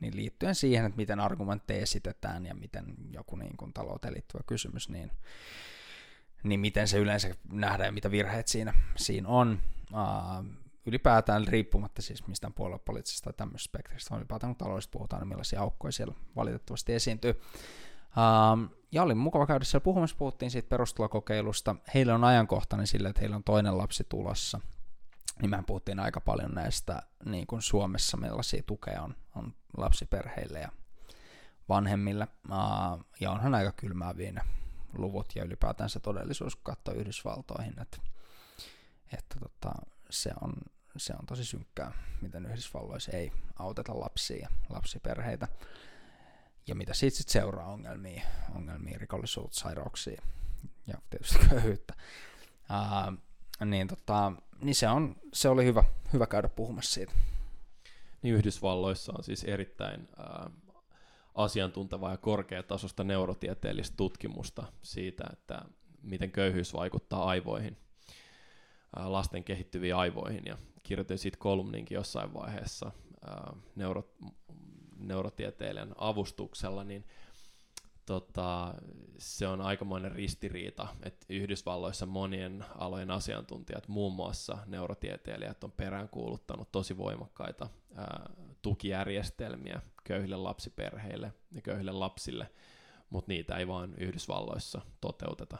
[0.00, 4.88] niin liittyen siihen, että miten argumentteja esitetään ja miten joku niin kuin talouteen liittyvä kysymys,
[4.88, 5.10] niin,
[6.42, 9.60] niin miten se yleensä nähdään ja mitä virheet siinä, siinä on.
[9.92, 10.44] Uh,
[10.86, 15.60] ylipäätään riippumatta siis mistään puoluepoliittisesta tai tämmöisestä spektristä, vaan ylipäätään kun taloudesta puhutaan, niin millaisia
[15.60, 17.40] aukkoja siellä valitettavasti esiintyy.
[18.52, 21.76] Um, ja oli mukava käydä siellä puhumassa, puhuttiin siitä perustulokokeilusta.
[21.94, 24.60] Heillä on ajankohtainen sille, että heillä on toinen lapsi tulossa.
[25.40, 30.68] Niin mehän puhuttiin aika paljon näistä, niin kuin Suomessa millaisia tukea on, on lapsiperheille ja
[31.68, 32.28] vanhemmille.
[32.48, 34.40] Uh, ja onhan aika kylmääviä ne
[34.98, 37.98] luvut ja ylipäätään se todellisuus, kun katsoo Yhdysvaltoihin, että,
[39.12, 39.72] että tota,
[40.10, 40.52] se on
[40.96, 45.48] se on tosi synkkää, miten Yhdysvalloissa ei auteta lapsia ja lapsiperheitä.
[46.66, 48.22] Ja mitä siitä sitten seuraa ongelmia,
[48.54, 50.22] ongelmia, rikollisuutta, sairauksia
[50.86, 51.94] ja tietysti köyhyyttä.
[52.68, 53.12] Ää,
[53.64, 57.12] niin, tota, niin se, on, se oli hyvä, hyvä käydä puhumassa siitä.
[58.22, 60.50] Niin Yhdysvalloissa on siis erittäin ää,
[61.34, 65.62] asiantuntevaa ja korkeatasosta neurotieteellistä tutkimusta siitä, että
[66.02, 67.76] miten köyhyys vaikuttaa aivoihin,
[68.96, 70.42] ää, lasten kehittyviin aivoihin.
[70.46, 72.90] Ja kirjoitin siitä kolumninkin jossain vaiheessa
[73.26, 74.08] ää, neuro,
[74.98, 77.04] neurotieteilijän avustuksella, niin
[78.06, 78.74] tota,
[79.18, 86.96] se on aikamoinen ristiriita, että Yhdysvalloissa monien alojen asiantuntijat, muun muassa neurotieteilijät, on peräänkuuluttanut tosi
[86.96, 88.30] voimakkaita ää,
[88.62, 92.50] tukijärjestelmiä köyhille lapsiperheille ja köyhille lapsille,
[93.10, 95.58] mutta niitä ei vaan Yhdysvalloissa toteuteta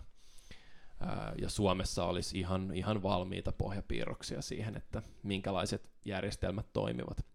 [1.43, 7.27] ja Suomessa olisi ihan, ihan valmiita pohjapiirroksia siihen, että minkälaiset järjestelmät toimivat.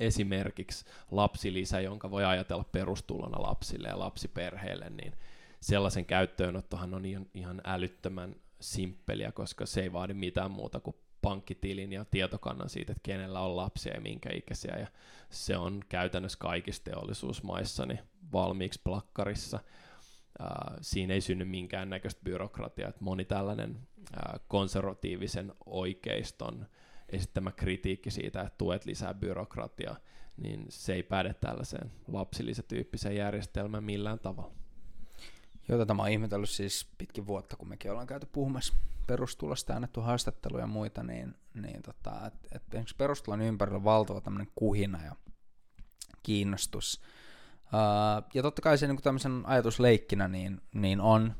[0.00, 5.12] Esimerkiksi lapsilisä, jonka voi ajatella perustulona lapsille ja lapsiperheille, niin
[5.60, 11.92] sellaisen käyttöönottohan on ihan, ihan älyttömän simppeliä, koska se ei vaadi mitään muuta kuin pankkitilin
[11.92, 14.86] ja tietokannan siitä, että kenellä on lapsia ja minkä ikäisiä, ja
[15.30, 18.00] se on käytännössä kaikissa teollisuusmaissa niin
[18.32, 19.60] valmiiksi plakkarissa–
[20.80, 22.92] siinä ei synny minkään näköistä byrokratiaa.
[23.00, 23.78] Moni tällainen
[24.48, 26.66] konservatiivisen oikeiston
[27.08, 29.96] esittämä kritiikki siitä, että tuet lisää byrokratiaa,
[30.36, 34.54] niin se ei päde tällaiseen lapsillisatyyppiseen järjestelmään millään tavalla.
[35.68, 38.74] Joo, tätä mä oon ihmetellyt siis pitkin vuotta, kun mekin ollaan käyty puhumassa
[39.06, 44.20] perustulosta annettu haastatteluja ja muita, niin, niin tota, et, et esimerkiksi perustulon ympärillä on valtava
[44.20, 45.16] tämmöinen kuhina ja
[46.22, 47.00] kiinnostus
[47.68, 51.34] Uh, ja totta kai se niin tämmöisen ajatusleikkinä niin, niin on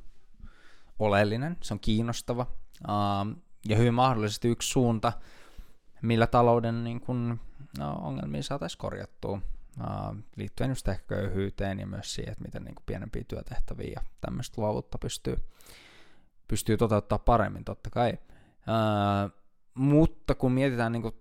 [0.98, 2.46] oleellinen, se on kiinnostava
[2.88, 5.12] uh, ja hyvin mahdollisesti yksi suunta,
[6.02, 7.40] millä talouden niin kuin,
[7.78, 9.40] no, ongelmia saataisiin korjattua
[9.80, 14.62] uh, liittyen just ehkä köyhyyteen ja myös siihen, että miten niin pienempiä työtehtäviä ja tämmöistä
[14.62, 15.36] luovuutta pystyy,
[16.48, 18.12] pystyy toteuttaa paremmin totta kai.
[18.12, 19.38] Uh,
[19.74, 21.14] mutta kun mietitään niin kuin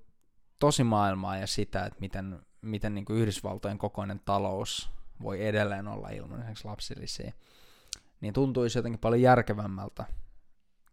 [0.60, 4.90] tosimaailmaa ja sitä, että miten, miten niin Yhdysvaltojen kokoinen talous
[5.22, 7.34] voi edelleen olla ilman esimerkiksi lapsilisiä,
[8.22, 10.06] niin tuntuisi jotenkin paljon järkevämmältä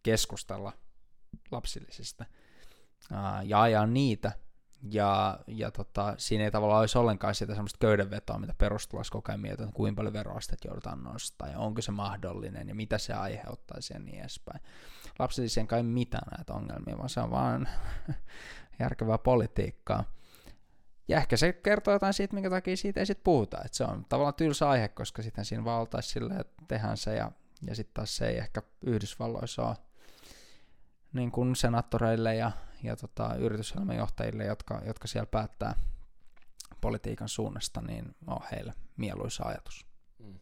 [0.03, 0.73] keskustella
[1.51, 2.25] lapsillisista
[3.45, 4.33] ja ajaa niitä,
[4.91, 9.41] ja, ja tota, siinä ei tavallaan olisi ollenkaan sitä semmoista köydenvetoa, mitä perustulossa koko ajan
[9.41, 13.95] mietitään, että kuinka paljon veroastet joudutaan nostaa, ja onko se mahdollinen, ja mitä se aiheuttaisi,
[13.95, 14.61] ja niin edespäin.
[15.19, 17.69] Lapsillisien kai mitään näitä ongelmia, vaan se on vaan
[18.81, 20.05] järkevää politiikkaa.
[21.09, 23.57] Ja ehkä se kertoo jotain siitä, minkä takia siitä ei sitten puhuta.
[23.65, 27.15] Että se on tavallaan tylsä aihe, koska sitten siinä vaan oltaisiin silleen, että tehdään se
[27.15, 27.33] ja,
[27.67, 29.77] ja sitten taas se ei ehkä Yhdysvalloissa ole
[31.13, 32.53] niin kuin senaattoreille ja,
[32.85, 35.75] ja tota, yrityselämän johtajille, jotka, jotka siellä päättää
[36.81, 39.87] politiikan suunnasta, niin on heille mieluisa ajatus.
[40.19, 40.39] Mm.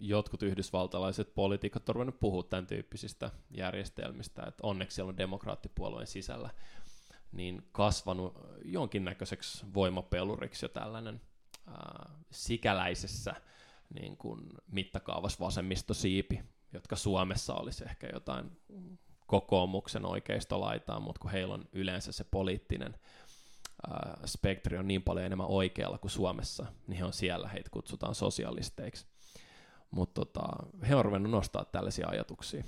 [0.00, 6.50] jotkut yhdysvaltalaiset poliitikot ovat ruvenneet puhua tämän tyyppisistä järjestelmistä, että onneksi siellä on demokraattipuolueen sisällä
[7.32, 11.20] niin kasvanut jonkinnäköiseksi voimapeluriksi jo tällainen
[11.66, 13.34] ää, sikäläisessä
[13.94, 18.50] niin kuin mittakaavassa vasemmistosiipi, jotka Suomessa olisi ehkä jotain
[19.26, 22.94] kokoomuksen oikeistolaitaa, mutta kun heillä on yleensä se poliittinen
[23.90, 28.14] ää, spektri on niin paljon enemmän oikealla kuin Suomessa, niin he on siellä, heitä kutsutaan
[28.14, 29.06] sosialisteiksi.
[29.90, 30.42] Mutta tota,
[30.88, 32.64] he on ruvennut nostaa tällaisia ajatuksia.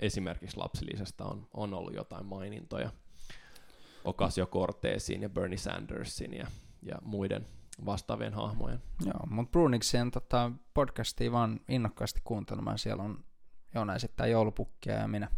[0.00, 2.90] Esimerkiksi lapsilisästä on, on ollut jotain mainintoja.
[4.04, 6.46] Ocasio-Cortezin ja Bernie Sandersin ja,
[6.82, 7.46] ja muiden
[7.84, 8.82] vastaavien hahmojen.
[9.06, 12.78] Joo, mutta Bruniksen tota, podcastia vaan innokkaasti kuuntelemaan.
[12.78, 13.24] Siellä on
[13.74, 15.30] Joona esittää joulupukkia ja minä,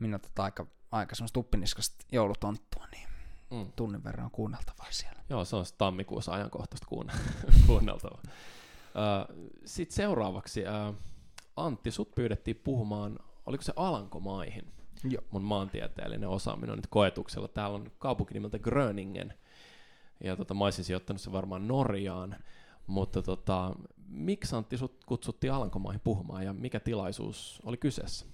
[0.00, 3.08] minä tota aika, aika semmoista uppiniskasta joulutonttua, niin
[3.50, 3.72] mm.
[3.76, 5.20] tunnin verran on kuunneltavaa siellä.
[5.28, 6.86] Joo, se on tammikuussa ajankohtaista
[7.66, 8.22] kuunneltavaa.
[9.64, 10.64] Sitten seuraavaksi,
[11.56, 14.72] Antti, sut pyydettiin puhumaan, oliko se Alankomaihin?
[15.04, 15.22] Joo.
[15.30, 17.48] Mun maantieteellinen osaaminen on nyt koetuksella.
[17.48, 19.34] Täällä on kaupunki nimeltä Gröningen,
[20.24, 22.36] ja tota, mä olisin sijoittanut se varmaan Norjaan.
[22.86, 23.74] Mutta tota,
[24.08, 28.26] miksi Antti sut kutsuttiin Alankomaihin puhumaan ja mikä tilaisuus oli kyseessä?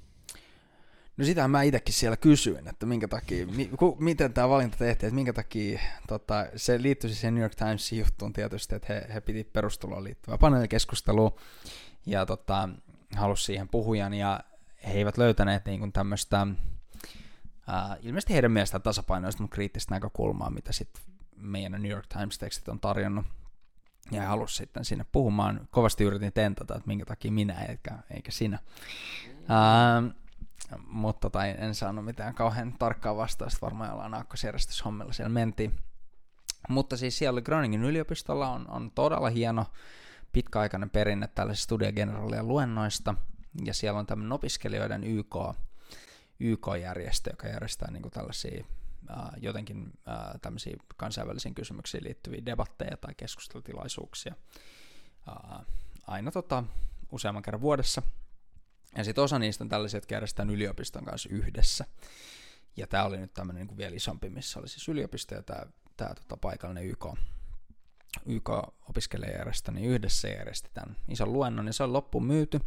[1.17, 5.09] No sitä mä itsekin siellä kysyin, että minkä takia, mi, ku, miten tämä valinta tehtiin,
[5.09, 9.21] että minkä takia, tota, se liittyi siihen New York Timesin juttuun tietysti, että he, he
[9.21, 11.37] piti perustuloon liittyvää paneelikeskustelua
[12.07, 12.69] ja tota,
[13.17, 14.41] halusi siihen puhujan ja
[14.87, 21.03] he eivät löytäneet niin tämmöistä, uh, ilmeisesti heidän mielestään tasapainoista, mutta kriittistä näkökulmaa, mitä sitten
[21.37, 23.27] meidän New York Times-tekstit on tarjonnut.
[24.11, 25.69] Ja he halusi sitten sinne puhumaan.
[25.71, 28.59] Kovasti yritin tentata, että minkä takia minä eikä, eikä sinä.
[29.29, 30.13] Uh,
[30.87, 35.73] mutta tota, en, saanut mitään kauhean tarkkaa vastausta, varmaan jollain aakkosjärjestyshommilla siellä mentiin.
[36.69, 39.67] Mutta siis siellä Groningen yliopistolla on, on todella hieno
[40.33, 43.15] pitkäaikainen perinne tällaisista studiogeneraalien luennoista,
[43.65, 45.37] ja siellä on tämmöinen opiskelijoiden YK,
[46.41, 48.65] YK-järjestö, joka järjestää niin tällaisia
[49.41, 54.35] jotenkin äh, tämmöisiä kansainvälisiin kysymyksiin liittyviä debatteja tai keskustelutilaisuuksia
[56.07, 56.65] aina tota,
[57.13, 58.03] useamman kerran vuodessa.
[58.97, 61.85] Ja sitten osa niistä on tällaisia, jotka järjestetään yliopiston kanssa yhdessä.
[62.77, 66.15] Ja tämä oli nyt tämmöinen niin vielä isompi, missä oli siis yliopisto ja tämä, tämä
[66.15, 67.07] tota, paikallinen YK,
[68.27, 72.61] YK-opiskelijajärjestö, niin yhdessä järjesti tämän ison luennon, ja se on loppuun myyty.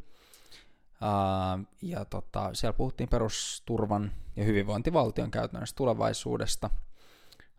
[1.02, 6.70] Uh, ja tota, siellä puhuttiin perusturvan ja hyvinvointivaltion käytännössä tulevaisuudesta.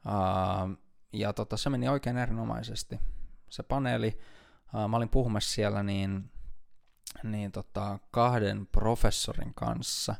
[0.07, 0.79] Uh,
[1.13, 3.01] ja tota, se meni oikein erinomaisesti.
[3.51, 4.19] Se paneeli,
[4.75, 6.31] uh, mä olin puhumassa siellä niin,
[7.23, 10.15] niin tota, kahden professorin kanssa.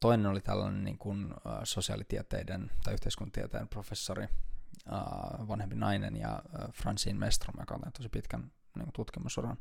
[0.00, 4.28] Toinen oli tällainen niin kuin, sosiaalitieteiden tai yhteiskuntatieteiden professori,
[5.48, 9.58] vanhempi nainen, ja Francine Mestrom, joka on tosi pitkän niin tutkimusuran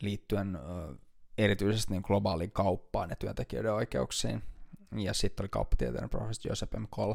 [0.00, 0.58] liittyen
[1.38, 4.42] erityisesti niin globaaliin kauppaan ja työntekijöiden oikeuksiin.
[4.96, 6.84] Ja sitten oli kauppatieteiden professori Josep M.
[6.90, 7.14] Koll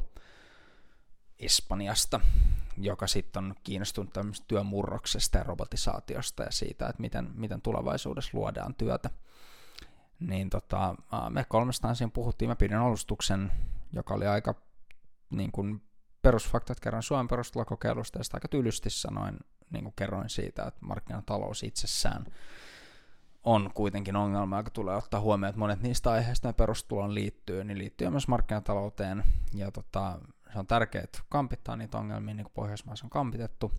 [1.42, 2.20] Espanjasta,
[2.78, 8.76] joka sitten on kiinnostunut tämmöisestä työmurroksesta ja robotisaatiosta ja siitä, että miten, miten tulevaisuudessa luodaan
[8.76, 9.10] työtä.
[10.20, 10.96] Niin tota,
[11.30, 13.52] me kolmestaan siinä puhuttiin, mä pidin alustuksen,
[13.94, 14.56] joka oli aika
[15.30, 15.82] niin kuin
[16.22, 19.40] perusfaktat kerran Suomen perustulokokeilusta ja sitä aika tylysti sanoin,
[19.72, 22.26] niin kuin kerroin siitä, että markkinatalous itsessään
[23.44, 27.78] on kuitenkin ongelma, joka tulee ottaa huomioon, että monet niistä aiheista ja perustulon liittyy, niin
[27.78, 29.24] liittyy myös markkinatalouteen,
[29.54, 30.20] ja tota,
[30.54, 33.72] se on tärkeää, että kampittaa niitä ongelmia, niin kuin Pohjoismaissa on kampitettu,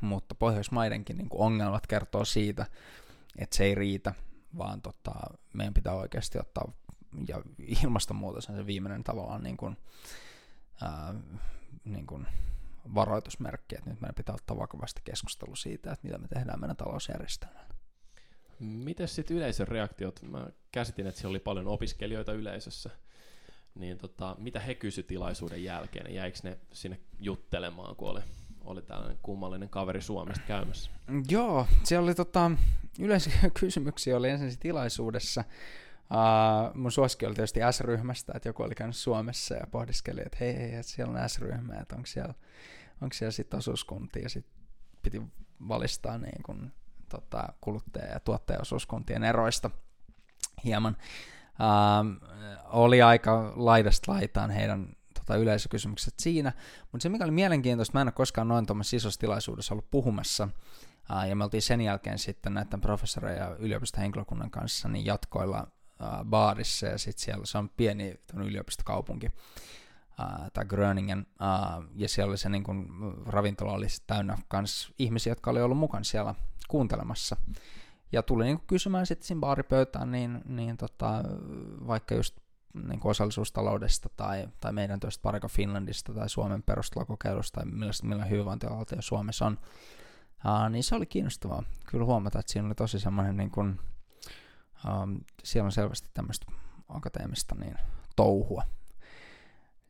[0.00, 2.66] mutta Pohjoismaidenkin niin kuin ongelmat kertoo siitä,
[3.38, 4.14] että se ei riitä,
[4.58, 5.12] vaan tota,
[5.52, 6.72] meidän pitää oikeasti ottaa,
[7.28, 7.42] ja
[7.82, 9.76] ilmastonmuutos on se viimeinen tavallaan niin kuin,
[10.82, 11.14] ää,
[11.84, 12.26] niin kuin
[12.94, 17.74] varoitusmerkki, että nyt meidän pitää ottaa vakavasti keskustelu siitä, että mitä me tehdään meidän talousjärjestelmällä.
[18.60, 20.22] Miten sitten yleisön reaktiot?
[20.22, 22.90] Mä käsitin, että siellä oli paljon opiskelijoita yleisössä.
[23.74, 26.14] Niin tota, mitä he kysy tilaisuuden jälkeen?
[26.14, 28.20] Jäikö ne sinne juttelemaan, kun oli,
[28.64, 30.90] oli tällainen kummallinen kaveri Suomesta käymässä?
[31.30, 32.50] Joo, siellä oli tota,
[32.98, 35.44] yleisiä kysymyksiä oli ensin tilaisuudessa.
[36.10, 40.56] Uh, mun suosikki oli tietysti S-ryhmästä, että joku oli käynyt Suomessa ja pohdiskeli, että hei,
[40.56, 42.34] hei, että siellä on S-ryhmä, että onko siellä,
[43.00, 44.58] onko siellä sitten osuuskuntia, ja sitten
[45.02, 45.22] piti
[45.68, 46.72] valistaa niin kun,
[47.08, 49.70] tota, kuluttaja- ja tuottajaosuuskuntien eroista
[50.64, 50.96] hieman.
[51.60, 52.28] Uh,
[52.64, 56.52] oli aika laidasta laitaan heidän tota, yleisökysymykset siinä,
[56.92, 60.48] mutta se mikä oli mielenkiintoista, mä en ole koskaan noin tuommoisessa isossa tilaisuudessa ollut puhumassa,
[61.10, 65.66] uh, ja me oltiin sen jälkeen sitten näiden professoreiden ja yliopistohenkilökunnan kanssa niin jatkoilla
[66.00, 72.30] uh, baarissa, ja sitten siellä se on pieni yliopistokaupunki, uh, tai Gröningen, uh, ja siellä
[72.30, 76.34] oli se niin kun, ravintola oli täynnä kans ihmisiä, jotka oli ollut mukana siellä
[76.68, 77.36] kuuntelemassa.
[78.12, 81.24] Ja tuli niin kysymään sitten siinä baaripöytään, niin, niin tota,
[81.86, 82.36] vaikka just
[82.88, 89.02] niin osallisuustaloudesta tai, tai meidän tuosta Pariko Finlandista tai Suomen perustulokokeilusta tai millaista, millainen hyvinvointivaltio
[89.02, 89.58] Suomessa on,
[90.44, 93.80] uh, niin se oli kiinnostavaa kyllä huomata, että siinä oli tosi semmoinen niin kuin,
[95.44, 96.46] siellä on selvästi tämmöistä
[96.88, 97.76] akateemista niin,
[98.16, 98.62] touhua.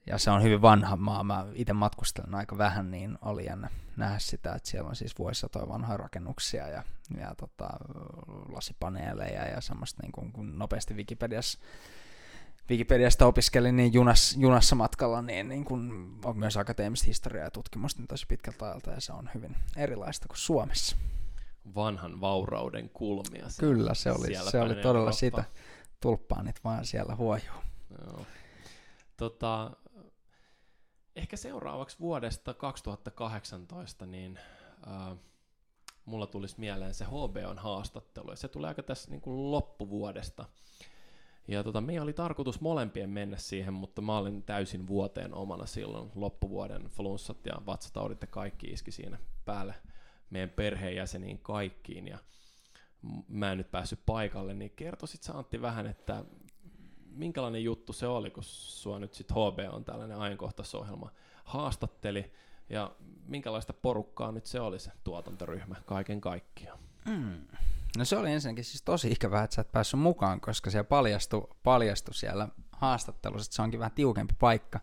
[0.08, 4.18] Ja se on hyvin vanha maa, mä itse matkustelen aika vähän, niin oli jännä nähdä
[4.18, 6.82] sitä, että siellä on siis vuosisatoja vanhoja rakennuksia ja,
[7.20, 7.68] ja tota,
[8.52, 11.58] lasipaneeleja ja semmoista niin kuin, kun nopeasti Wikipediassa
[12.70, 18.00] Wikipediasta opiskelin niin junas, junassa matkalla, niin, niin kun on myös akateemista historiaa ja tutkimusta
[18.00, 20.96] niin tosi pitkältä ajalta, ja se on hyvin erilaista kuin Suomessa.
[21.74, 23.46] Vanhan vaurauden kulmia.
[23.60, 25.12] Kyllä, se oli, se oli todella Eurooppa.
[25.12, 25.44] sitä.
[26.00, 27.62] Tulppaanit vaan siellä huojuu.
[27.90, 28.26] Joo.
[29.16, 29.70] Tota,
[31.18, 34.38] ehkä seuraavaksi vuodesta 2018, niin
[34.86, 35.16] äh,
[36.04, 40.44] mulla tulisi mieleen se HBOn haastattelu, ja se tulee aika tässä niin kuin loppuvuodesta.
[41.48, 46.10] Ja tota, meidän oli tarkoitus molempien mennä siihen, mutta mä olin täysin vuoteen omana silloin.
[46.14, 49.74] Loppuvuoden flunssat ja vatsataudit ja kaikki iski siinä päälle
[50.30, 52.08] meidän perheenjäseniin kaikkiin.
[52.08, 52.18] Ja
[53.28, 56.24] mä en nyt päässyt paikalle, niin kertoisit sä Antti vähän, että
[57.18, 61.10] minkälainen juttu se oli, kun sua nyt sitten HB on tällainen ajankohtaisohjelma
[61.44, 62.32] haastatteli,
[62.68, 62.90] ja
[63.26, 66.78] minkälaista porukkaa nyt se oli se tuotantoryhmä kaiken kaikkiaan?
[67.04, 67.40] Mm.
[67.98, 71.48] No se oli ensinnäkin siis tosi ikävää, että sä et päässyt mukaan, koska se paljastui,
[71.62, 74.80] paljastui siellä haastattelussa, että se onkin vähän tiukempi paikka.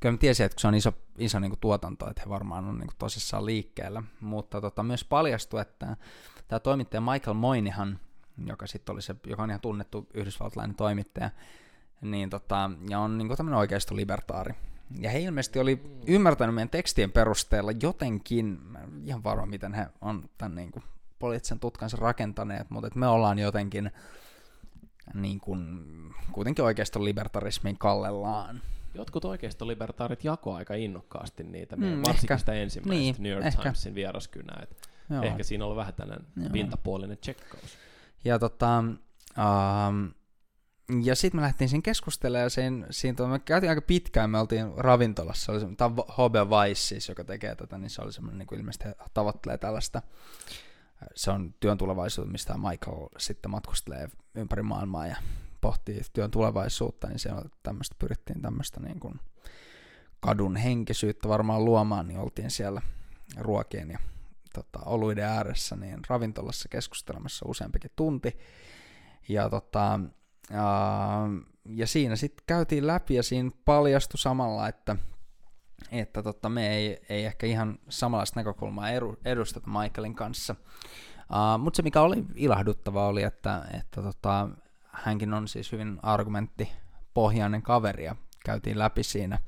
[0.00, 2.64] Kyllä mä tiesin, että kun se on iso, iso niin kuin tuotanto, että he varmaan
[2.64, 5.96] on niin kuin tosissaan liikkeellä, mutta tota, myös paljastui, että
[6.48, 7.98] tämä toimittaja Michael Moynihan,
[8.46, 11.30] joka sitten oli se, joka on ihan tunnettu yhdysvaltalainen toimittaja,
[12.02, 14.54] niin tota, ja on niin tämmöinen oikeisto libertaari.
[15.00, 18.58] Ja he ilmeisesti oli ymmärtänyt meidän tekstien perusteella jotenkin,
[19.04, 20.84] ihan varma miten he on tämän niin kuin
[21.18, 23.90] poliittisen tutkansa rakentaneet, mutta me ollaan jotenkin
[25.14, 25.84] niin kuin,
[26.32, 28.62] kuitenkin oikeastaan libertarismin kallellaan.
[28.94, 32.38] Jotkut oikeastaan libertaarit jako aika innokkaasti niitä, mm, varsinkin ehkä.
[32.38, 33.62] sitä ensimmäistä niin, New York ehkä.
[33.62, 34.66] Timesin vieraskynää.
[35.22, 36.50] Ehkä siinä on vähän tällainen Joo.
[36.50, 37.78] pintapuolinen tsekkaus.
[38.24, 40.10] Ja tota, um,
[41.02, 44.66] ja sitten me lähtiin siinä keskustelemaan, ja siinä, siinä me käytiin aika pitkään, me oltiin
[44.76, 48.58] ravintolassa, oli tämä HB Vice siis, joka tekee tätä, niin se oli semmoinen, niin kuin
[48.58, 50.02] ilmeisesti tavoittelee tällaista
[51.14, 55.16] se on työn tulevaisuus, mistä Michael sitten matkustelee ympäri maailmaa ja
[55.60, 59.20] pohtii työn tulevaisuutta, niin siellä tämmöistä pyrittiin tämmöistä niin kuin
[60.20, 62.82] kadun henkisyyttä varmaan luomaan, niin oltiin siellä
[63.36, 63.98] ruokien ja
[64.54, 68.38] tota, oluiden ääressä niin ravintolassa keskustelemassa useampikin tunti.
[69.28, 70.00] Ja, tota,
[71.68, 74.96] ja siinä sitten käytiin läpi ja siinä paljastui samalla, että–
[75.90, 80.56] että tota, me ei, ei ehkä ihan samanlaista näkökulmaa edu, edusteta Michaelin kanssa.
[81.20, 84.48] Uh, Mutta se mikä oli ilahduttava oli, että, että tota,
[84.86, 89.38] hänkin on siis hyvin argumenttipohjainen kaveri ja käytiin läpi siinä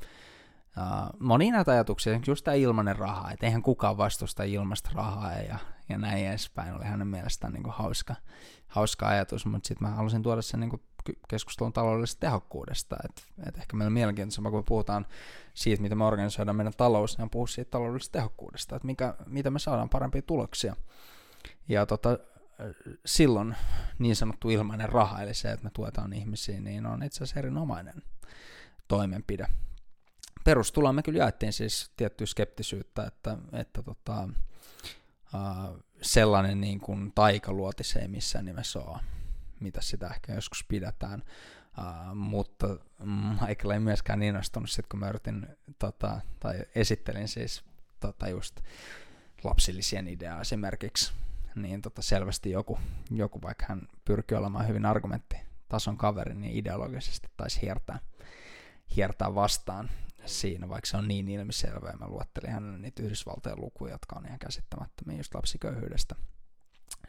[0.76, 5.58] uh, monia näitä ajatuksia, just tämä ilmainen raha, että eihän kukaan vastusta ilmasta rahaa ja,
[5.88, 8.14] ja näin edespäin, oli hänen mielestään niin kuin hauska,
[8.68, 10.82] hauska ajatus, mutta sitten mä halusin tuoda sen niin kuin
[11.28, 12.96] keskustelun taloudellisesta tehokkuudesta.
[13.04, 15.06] Et, et ehkä meillä on mielenkiintoisempaa, kun me puhutaan
[15.54, 19.58] siitä, miten me organisoidaan meidän talous, niin puhua siitä taloudellisesta tehokkuudesta, että mikä, mitä me
[19.58, 20.76] saadaan parempia tuloksia.
[21.68, 22.18] Ja tota,
[23.06, 23.56] silloin
[23.98, 28.02] niin sanottu ilmainen raha, eli se, että me tuetaan ihmisiä, niin on itse asiassa erinomainen
[28.88, 29.46] toimenpide.
[30.44, 34.28] Perustuloon me kyllä jaettiin siis tiettyä skeptisyyttä, että, että tota,
[35.34, 38.98] uh, sellainen niin kuin taikaluoti se ei missään nimessä ole
[39.64, 41.22] mitä sitä ehkä joskus pidetään.
[41.78, 42.66] Uh, mutta
[43.40, 45.46] Michael ei myöskään innostunut sit, kun mä yritin,
[45.78, 47.64] tota, tai esittelin siis
[48.00, 48.60] tota, just
[49.44, 51.12] lapsillisien ideaa esimerkiksi,
[51.54, 52.78] niin tota, selvästi joku,
[53.10, 57.98] joku, vaikka hän pyrkii olemaan hyvin argumenttitason kaveri, niin ideologisesti taisi hiertää,
[58.96, 59.90] hiertää vastaan
[60.26, 61.88] siinä, vaikka se on niin ilmiselvä.
[61.88, 66.14] Ja mä luettelin hänen niitä Yhdysvaltojen lukuja, jotka on ihan käsittämättömiä just lapsiköyhyydestä.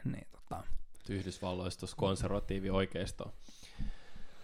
[0.04, 0.64] Niin, tota.
[1.10, 3.34] Yhdysvalloista konservatiivi oikeisto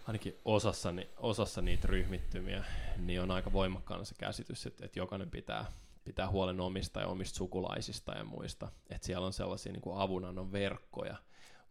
[0.06, 2.64] ainakin osassa, osassa niitä ryhmittymiä,
[2.96, 5.72] niin on aika voimakkaana se käsitys, että, että jokainen pitää,
[6.04, 8.68] pitää huolen omista ja omista sukulaisista ja muista.
[8.90, 11.16] Että siellä on sellaisia niin kuin avunannon verkkoja,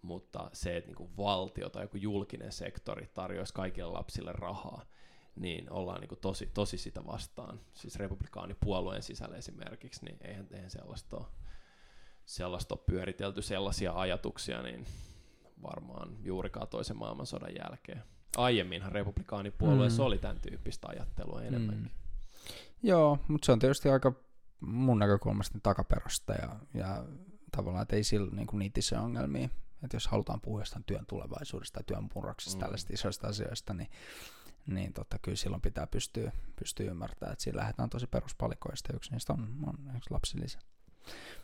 [0.01, 4.85] mutta se, että niin kuin valtio tai joku julkinen sektori tarjoaisi kaikille lapsille rahaa,
[5.35, 7.59] niin ollaan niin kuin tosi, tosi sitä vastaan.
[7.73, 11.25] Siis republikaanipuolueen sisällä esimerkiksi, niin eihän, eihän sellaista, ole,
[12.31, 14.85] sellaista ole pyöritelty sellaisia ajatuksia, niin
[15.63, 18.03] varmaan juurikaan toisen maailmansodan jälkeen.
[18.37, 20.05] Aiemminhan republikaanipuolueessa mm.
[20.05, 21.83] oli tämän tyyppistä ajattelua enemmänkin.
[21.83, 21.89] Mm.
[22.83, 24.13] Joo, mutta se on tietysti aika
[24.59, 27.05] mun näkökulmasta takaperosta ja, ja
[27.55, 29.49] tavallaan, että ei sillä niin niitä isoja ongelmia.
[29.83, 32.59] Että jos halutaan puhua jostain työn tulevaisuudesta tai työn murroksesta, mm.
[32.59, 33.89] tällaisista isoista asioista, niin,
[34.65, 38.93] niin totta, kyllä silloin pitää pystyä, pystyä ymmärtämään, että siinä lähdetään tosi peruspalikoista.
[38.93, 40.59] Yksi niistä on, on yksi lapsilisä.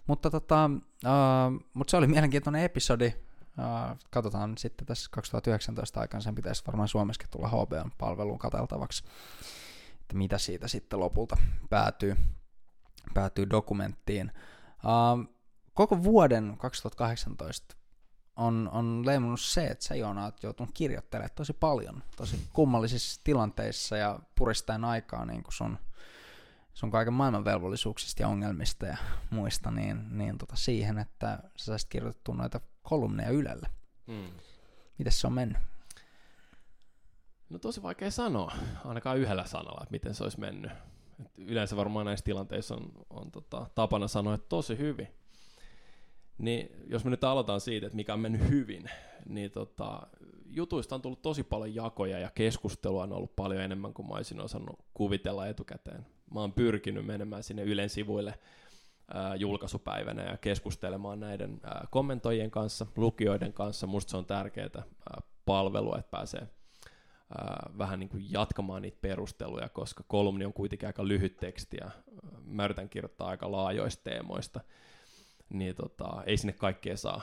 [0.08, 0.70] Mutta tota,
[1.06, 3.14] uh, mut se oli mielenkiintoinen episodi.
[3.58, 9.04] Uh, katsotaan sitten tässä 2019 aikana, sen pitäisi varmaan Suomessakin tulla HBN-palveluun katseltavaksi,
[10.02, 11.38] että mitä siitä sitten lopulta
[11.70, 12.16] päätyy,
[13.14, 14.32] päätyy dokumenttiin.
[14.84, 15.34] Uh,
[15.74, 17.78] koko vuoden 2018
[18.38, 23.98] on, on leimannut se, että sä Joona oot joutunut kirjoittelemaan tosi paljon, tosi kummallisissa tilanteissa
[23.98, 25.78] ja puristaen aikaa niin kuin sun,
[26.78, 28.98] sun kaiken maailman velvollisuuksista ja ongelmista ja
[29.30, 33.70] muista, niin, niin tota siihen, että sä saisit kirjoitettua noita kolumneja Ylelle.
[34.08, 34.28] Mm.
[34.98, 35.58] Miten se on mennyt?
[37.50, 38.54] No tosi vaikea sanoa,
[38.86, 40.72] ainakaan yhdellä sanalla, että miten se olisi mennyt.
[41.26, 45.08] Et yleensä varmaan näissä tilanteissa on, on tota, tapana sanoa, että tosi hyvin.
[46.38, 48.90] Niin jos me nyt aloitetaan siitä, että mikä on mennyt hyvin,
[49.26, 50.08] niin tota,
[50.46, 54.42] jutuista on tullut tosi paljon jakoja ja keskustelua on ollut paljon enemmän kuin mä olisin
[54.42, 56.17] osannut kuvitella etukäteen.
[56.34, 58.40] Mä oon pyrkinyt menemään sinne Ylen sivuille
[59.38, 63.88] julkaisupäivänä ja keskustelemaan näiden kommentoijien kanssa, lukijoiden kanssa.
[63.88, 64.86] Musta se on tärkeää ää,
[65.46, 66.48] palvelua, että pääsee
[67.38, 71.92] ää, vähän niin kuin jatkamaan niitä perusteluja, koska kolumni on kuitenkin aika lyhyt teksti ja
[72.46, 74.60] mä yritän kirjoittaa aika laajoista teemoista,
[75.50, 77.22] niin tota, ei sinne kaikkea saa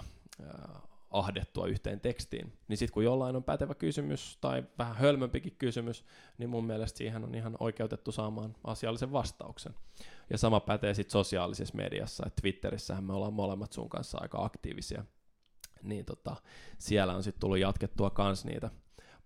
[1.14, 2.52] ahdettua yhteen tekstiin.
[2.68, 6.04] Niin sitten kun jollain on pätevä kysymys tai vähän hölmömpikin kysymys,
[6.38, 9.74] niin mun mielestä siihen on ihan oikeutettu saamaan asiallisen vastauksen.
[10.30, 15.04] Ja sama pätee sitten sosiaalisessa mediassa, että Twitterissähän me ollaan molemmat sun kanssa aika aktiivisia.
[15.82, 16.36] Niin tota,
[16.78, 18.70] siellä on sitten tullut jatkettua kans niitä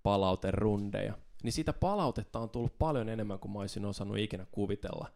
[0.02, 1.14] palauterundeja.
[1.42, 5.08] Niin siitä palautetta on tullut paljon enemmän kuin mä olisin osannut ikinä kuvitella.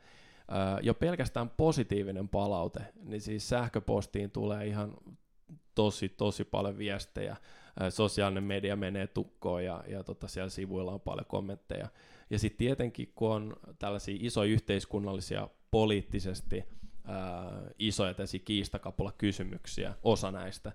[0.83, 4.95] Jo pelkästään positiivinen palaute, niin siis sähköpostiin tulee ihan
[5.75, 7.37] tosi, tosi paljon viestejä.
[7.91, 11.89] Sosiaalinen media menee tukkoon ja, ja tota, siellä sivuilla on paljon kommentteja.
[12.31, 16.65] Ja sitten tietenkin, kun on tällaisia isoja yhteiskunnallisia, poliittisesti
[17.05, 18.15] ää, isoja
[18.45, 20.73] kiistakapula kysymyksiä, osa näistä,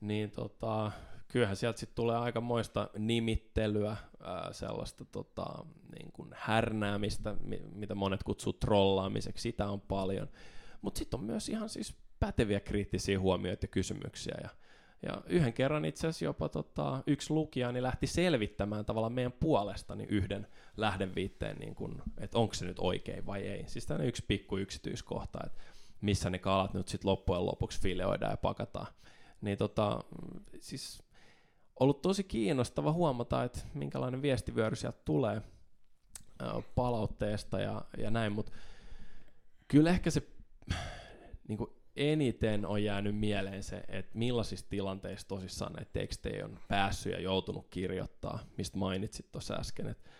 [0.00, 0.92] niin tota,
[1.28, 5.64] kyllähän sieltä sitten tulee aika moista nimittelyä, ää, sellaista tota,
[5.98, 7.34] niin kuin härnäämistä,
[7.74, 10.28] mitä monet kutsuu trollaamiseksi, sitä on paljon.
[10.82, 14.34] Mutta sitten on myös ihan siis päteviä kriittisiä huomioita ja kysymyksiä.
[14.42, 14.48] Ja,
[15.02, 19.94] ja yhden kerran itse asiassa jopa tota, yksi lukija niin lähti selvittämään tavallaan meidän puolesta
[19.94, 20.46] niin yhden
[20.76, 23.64] lähdeviitteen, niin kun, että onko se nyt oikein vai ei.
[23.66, 25.60] Siis tämä yksi pikku yksityiskohta, että
[26.00, 28.86] missä ne kalat nyt sitten loppujen lopuksi fileoidaan ja pakataan.
[29.40, 30.00] Niin tota,
[30.60, 31.02] siis
[31.80, 35.42] ollut tosi kiinnostava huomata, että minkälainen viestivyöry sieltä tulee
[36.74, 38.52] palautteesta ja, ja näin, mutta
[39.68, 40.22] kyllä ehkä se
[41.48, 47.12] niin kuin eniten on jäänyt mieleen se, että millaisissa tilanteissa tosissaan näitä tekstejä on päässyt
[47.12, 50.10] ja joutunut kirjoittaa, mistä mainitsit tuossa äsken, että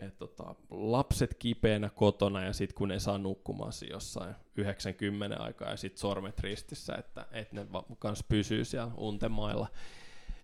[0.00, 5.76] et tota, lapset kipeänä kotona ja sitten kun ne saa nukkumaan jossain 90 aikaa ja
[5.76, 7.66] sitten sormet ristissä, että et ne
[7.98, 9.66] kanssa pysyy siellä untemailla,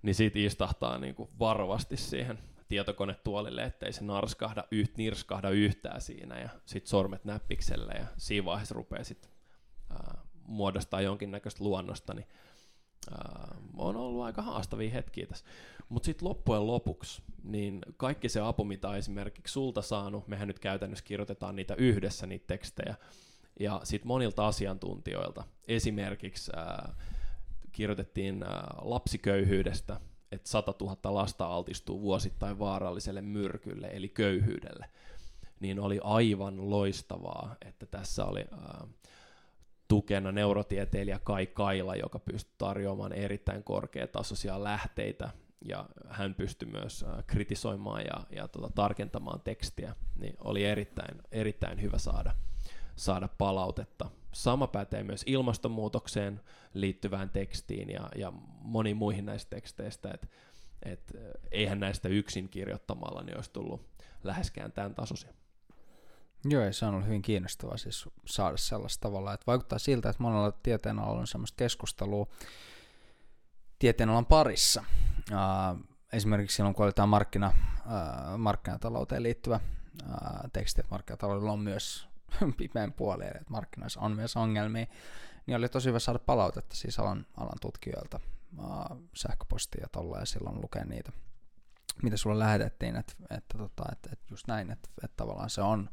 [0.03, 2.39] niin siitä istahtaa niinku varovasti siihen
[2.69, 8.75] tietokonetuolille, ettei se narskahda, yht, nirskahda yhtään siinä ja sitten sormet näppikselle ja siinä vaiheessa
[8.75, 9.36] rupeaa sitten
[10.47, 12.26] muodostaa jonkinnäköistä luonnosta, niin
[13.11, 15.44] ää, on ollut aika haastavia hetkiä tässä.
[15.88, 21.05] Mutta sitten loppujen lopuksi, niin kaikki se apu, mitä esimerkiksi sulta saanut, mehän nyt käytännössä
[21.05, 22.94] kirjoitetaan niitä yhdessä, niitä tekstejä,
[23.61, 25.44] ja sitten monilta asiantuntijoilta.
[25.68, 26.94] Esimerkiksi ää,
[27.72, 30.01] kirjoitettiin ää, lapsiköyhyydestä,
[30.32, 34.90] että 100 000 lasta altistuu vuosittain vaaralliselle myrkylle, eli köyhyydelle.
[35.61, 38.86] Niin oli aivan loistavaa, että tässä oli ää,
[39.89, 45.30] tukena neurotieteilijä Kai Kaila, joka pystyy tarjoamaan erittäin korkeatasoisia lähteitä
[45.64, 51.99] ja hän pystyi myös kritisoimaan ja, ja tota, tarkentamaan tekstiä, niin oli erittäin, erittäin hyvä
[51.99, 52.34] saada,
[52.97, 54.11] saada palautetta.
[54.32, 56.41] Sama pätee myös ilmastonmuutokseen
[56.74, 60.26] liittyvään tekstiin ja, ja moniin muihin näistä teksteistä, että
[60.82, 61.16] et,
[61.51, 63.89] eihän näistä yksin kirjoittamalla niin olisi tullut
[64.24, 65.32] läheskään tämän tasoisia.
[66.49, 70.22] Joo, ja se on ollut hyvin kiinnostavaa siis saada sellaista tavalla, että vaikuttaa siltä, että
[70.22, 72.26] monella tieteenalalla on sellaista keskustelua
[73.78, 74.84] tieteenalan parissa.
[75.32, 75.80] Uh,
[76.12, 79.61] esimerkiksi silloin, kun oli tämä markkina, uh, markkinatalouteen liittyvä
[80.09, 82.09] uh, teksti, että markkinataloudella on myös
[82.59, 84.86] pimeän puoli, että markkinoissa on myös ongelmia,
[85.47, 88.20] niin oli tosi hyvä saada palautetta siis alan, alan tutkijoilta
[88.59, 91.12] uh, sähköpostia ja tolla, ja silloin lukea niitä
[92.03, 95.90] mitä sulle lähetettiin, että, että, tota, että, että just näin, että, että tavallaan se on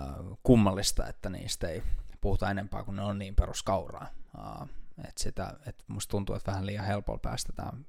[0.00, 1.82] äh, kummallista, että niistä ei
[2.20, 4.08] puhuta enempää, kun ne on niin peruskauraa.
[4.38, 4.68] Äh,
[4.98, 7.86] että sitä, että musta tuntuu, että vähän liian helpolla päästetään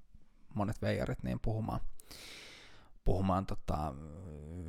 [0.53, 1.79] monet veijarit niin puhumaan,
[3.05, 3.93] puhumaan tota,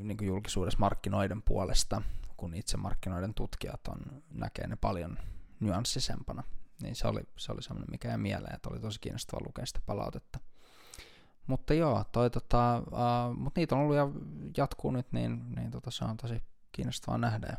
[0.00, 2.02] niin kuin julkisuudessa markkinoiden puolesta,
[2.36, 5.18] kun itse markkinoiden tutkijat on, näkee ne paljon
[5.60, 6.42] nyanssisempana.
[6.82, 9.80] Niin se oli, se oli semmoinen, mikä jäi mieleen, että oli tosi kiinnostavaa lukea sitä
[9.86, 10.38] palautetta.
[11.50, 14.08] Mutta joo, toi, tota, uh, mut niitä on ollut ja
[14.56, 16.42] jatkuu nyt, niin, niin tota, se on tosi
[16.72, 17.56] kiinnostavaa nähdä.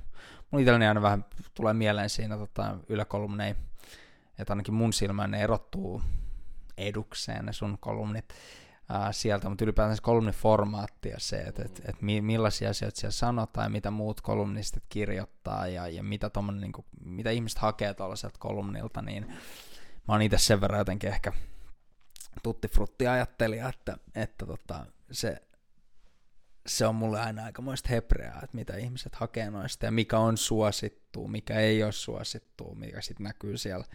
[0.51, 3.55] mun itselleni aina vähän tulee mieleen siinä tota, yläkolumneja,
[4.39, 6.01] että ainakin mun silmään ne erottuu
[6.77, 12.01] edukseen ne sun kolumnit uh, sieltä, mutta ylipäätään se kolumniformaatti ja se, että et, et
[12.01, 17.29] millaisia asioita siellä sanotaan ja mitä muut kolumnistit kirjoittaa ja, ja mitä, niin kuin, mitä
[17.29, 19.27] ihmiset hakee tuollaiselta kolumnilta, niin
[20.07, 21.33] mä oon itse sen verran jotenkin ehkä
[22.43, 25.41] tuttifrutti ajattelija, että, että tota, se,
[26.67, 31.27] se on mulle aina aikamoista hepreaa, että mitä ihmiset hakee noista ja mikä on suosittu,
[31.27, 33.85] mikä ei ole suosittu, mikä sitten näkyy siellä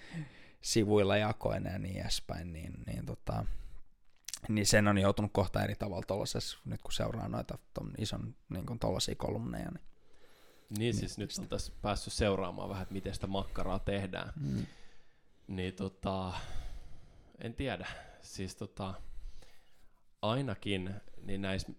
[0.60, 3.44] sivuilla jakoina ja niin edespäin, niin, niin, tota,
[4.48, 8.78] niin sen on joutunut kohta eri tavalla tuollaisessa, nyt kun seuraa noita ton ison niin
[8.80, 9.70] tollaisia kolumneja.
[9.70, 9.80] Niin,
[10.78, 14.32] niin siis nyt on tässä päässyt seuraamaan vähän, että miten sitä makkaraa tehdään.
[14.36, 14.66] Mm.
[15.48, 16.32] Niin tota,
[17.38, 17.86] en tiedä
[18.26, 18.94] siis tota,
[20.22, 21.72] ainakin niin näissä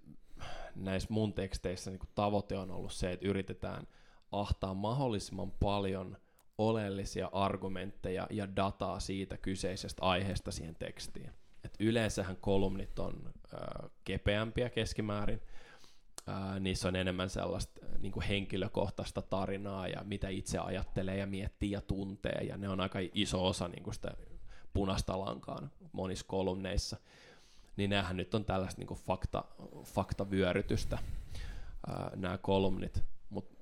[0.75, 3.87] näis mun teksteissä niin tavoite on ollut se, että yritetään
[4.31, 6.17] ahtaa mahdollisimman paljon
[6.57, 11.31] oleellisia argumentteja ja dataa siitä kyseisestä aiheesta siihen tekstiin.
[11.63, 13.57] Et yleensähän kolumnit on ö,
[14.03, 15.41] kepeämpiä keskimäärin,
[16.27, 21.71] ö, niissä on enemmän sellaista niin kuin henkilökohtaista tarinaa ja mitä itse ajattelee ja miettii
[21.71, 24.11] ja tuntee, ja ne on aika iso osa niin kuin sitä
[24.74, 26.97] punaista lankaan monissa kolumneissa,
[27.78, 29.43] niin näähän nyt on tällaista niin fakta,
[29.84, 30.97] faktavyörytystä,
[32.15, 33.55] nämä kolumnit, mutta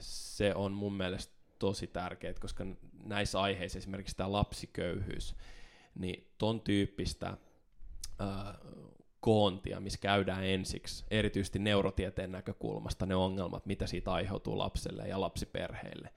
[0.00, 2.66] se on mun mielestä tosi tärkeää, koska
[3.04, 5.34] näissä aiheissa esimerkiksi tämä lapsiköyhyys,
[5.94, 7.36] niin ton tyyppistä
[9.20, 16.10] koontia, missä käydään ensiksi, erityisesti neurotieteen näkökulmasta ne ongelmat, mitä siitä aiheutuu lapselle ja lapsiperheille,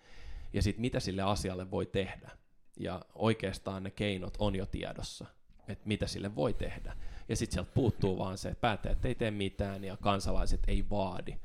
[0.54, 2.39] ja sitten mitä sille asialle voi tehdä
[2.80, 5.26] ja oikeastaan ne keinot on jo tiedossa,
[5.68, 6.96] että mitä sille voi tehdä.
[7.30, 11.36] Ja sitten sieltä puuttuu vaan se, että päättäjät ei tee mitään ja kansalaiset ei vaadi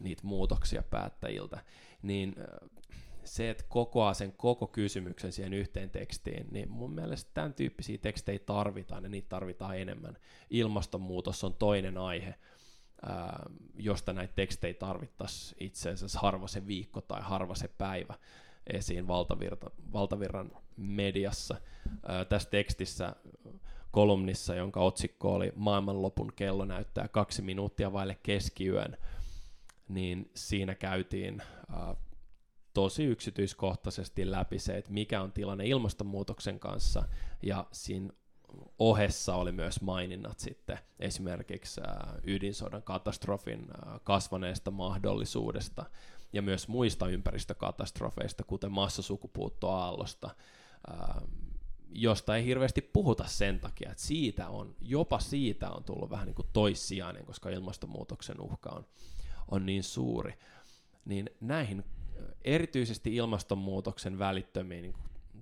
[0.00, 1.60] niitä muutoksia päättäjiltä.
[2.02, 2.34] Niin
[3.24, 8.38] se, että kokoaa sen koko kysymyksen siihen yhteen tekstiin, niin mun mielestä tämän tyyppisiä tekstejä
[8.38, 10.16] tarvitaan ja niitä tarvitaan enemmän.
[10.50, 12.34] Ilmastonmuutos on toinen aihe,
[13.74, 18.14] josta näitä tekstejä tarvittaisiin itse asiassa harva se viikko tai harva se päivä
[18.70, 21.56] esiin valtavirta, valtavirran mediassa.
[22.08, 23.16] Ää, tässä tekstissä
[23.90, 28.96] kolumnissa, jonka otsikko oli Maailmanlopun kello näyttää kaksi minuuttia vaille keskiyön,
[29.88, 31.42] niin siinä käytiin
[31.72, 31.96] ää,
[32.74, 37.02] tosi yksityiskohtaisesti läpi se, että mikä on tilanne ilmastonmuutoksen kanssa,
[37.42, 38.10] ja siinä
[38.78, 41.80] ohessa oli myös maininnat sitten esimerkiksi
[42.24, 43.66] ydinsodan katastrofin
[44.04, 45.84] kasvaneesta mahdollisuudesta
[46.32, 50.30] ja myös muista ympäristökatastrofeista, kuten massasukupuuttoaallosta,
[51.92, 56.34] josta ei hirveästi puhuta sen takia, että siitä on, jopa siitä on tullut vähän niin
[56.34, 58.86] kuin toissijainen, koska ilmastonmuutoksen uhka on,
[59.48, 60.38] on niin suuri.
[61.04, 61.84] Niin näihin
[62.44, 64.94] erityisesti ilmastonmuutoksen välittömiin niin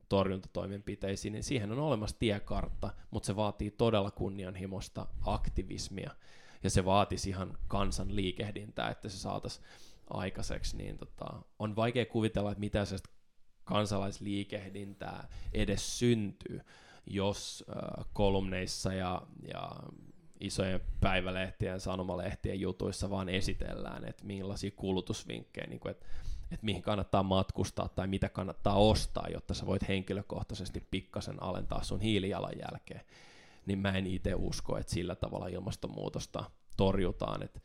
[0.08, 6.10] torjuntatoimenpiteisiin, niin siihen on olemassa tiekartta, mutta se vaatii todella kunnianhimoista aktivismia,
[6.62, 9.66] ja se vaatisi ihan kansan liikehdintää, että se saataisiin
[10.10, 12.96] aikaiseksi, niin tota, on vaikea kuvitella, että mitä se
[13.64, 16.60] kansalaisliikehdintää edes syntyy,
[17.06, 19.70] jos äh, kolumneissa ja, ja
[20.40, 26.06] isojen päivälehtien sanomalehtien jutuissa vaan esitellään, että millaisia kulutusvinkkejä, niin kuin, että,
[26.50, 32.00] että mihin kannattaa matkustaa tai mitä kannattaa ostaa, jotta sä voit henkilökohtaisesti pikkasen alentaa sun
[32.00, 33.00] hiilijalanjälkeä,
[33.66, 37.42] niin mä en itse usko, että sillä tavalla ilmastonmuutosta torjutaan.
[37.42, 37.60] Että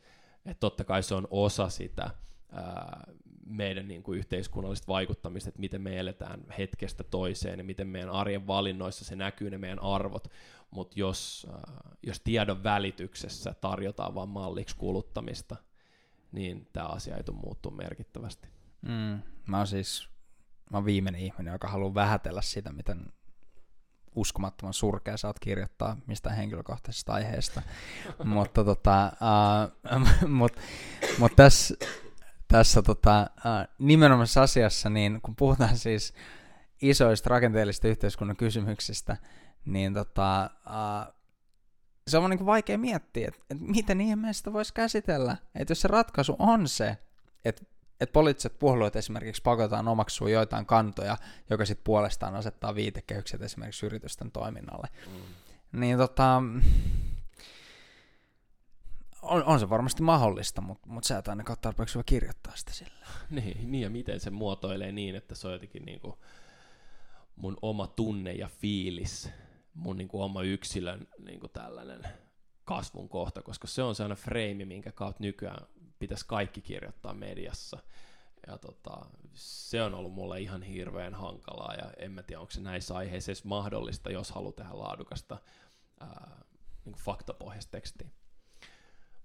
[0.46, 2.10] et totta kai se on osa sitä
[2.52, 3.12] ää,
[3.46, 8.46] meidän niin kuin yhteiskunnallista vaikuttamista, että miten me eletään hetkestä toiseen ja miten meidän arjen
[8.46, 10.28] valinnoissa se näkyy ne meidän arvot,
[10.70, 11.46] mutta jos,
[12.02, 15.56] jos tiedon välityksessä tarjotaan vain malliksi kuluttamista,
[16.32, 18.48] niin tämä asia ei tule muuttua merkittävästi.
[18.82, 20.08] Mm, mä oon siis
[20.70, 23.12] mä oon viimeinen ihminen, joka haluaa vähätellä sitä, miten
[24.14, 27.62] uskomattoman surkea saat kirjoittaa mistä henkilökohtaisesta aiheesta.
[28.24, 29.12] mutta tota,
[30.22, 30.52] uh, mut,
[31.18, 31.74] mut tässä,
[32.54, 33.30] tässä tota,
[33.78, 36.14] nimenomaisessa asiassa, niin kun puhutaan siis
[36.82, 39.16] isoista rakenteellisista yhteiskunnan kysymyksistä,
[39.64, 40.50] niin tota,
[42.08, 45.36] se on niin vaikea miettiä, että, miten ihmeestä voisi käsitellä.
[45.54, 46.98] Että jos se ratkaisu on se,
[47.44, 47.62] että
[48.00, 51.16] että poliittiset puolueet esimerkiksi pakotetaan omaksua joitain kantoja,
[51.50, 54.88] joka sitten puolestaan asettaa viitekehykset esimerkiksi yritysten toiminnalle.
[55.06, 55.80] Mm.
[55.80, 56.42] Niin tota,
[59.24, 63.06] on, on se varmasti mahdollista, mutta mut sä et ainakaan tarpeeksi hyvä kirjoittaa sitä sillä.
[63.30, 66.18] Niin, niin, ja miten se muotoilee niin, että se on jotenkin niinku
[67.36, 69.30] mun oma tunne ja fiilis,
[69.74, 72.02] mun niinku oma yksilön niinku tällainen
[72.64, 75.66] kasvun kohta, koska se on sellainen freimi, minkä kautta nykyään
[75.98, 77.78] pitäisi kaikki kirjoittaa mediassa.
[78.46, 82.60] Ja tota, se on ollut mulle ihan hirveän hankalaa, ja en mä tiedä, onko se
[82.60, 85.38] näissä aiheissa edes mahdollista, jos haluaa tehdä laadukasta
[86.00, 86.44] ää,
[86.84, 88.08] niin faktapohjaista tekstiä.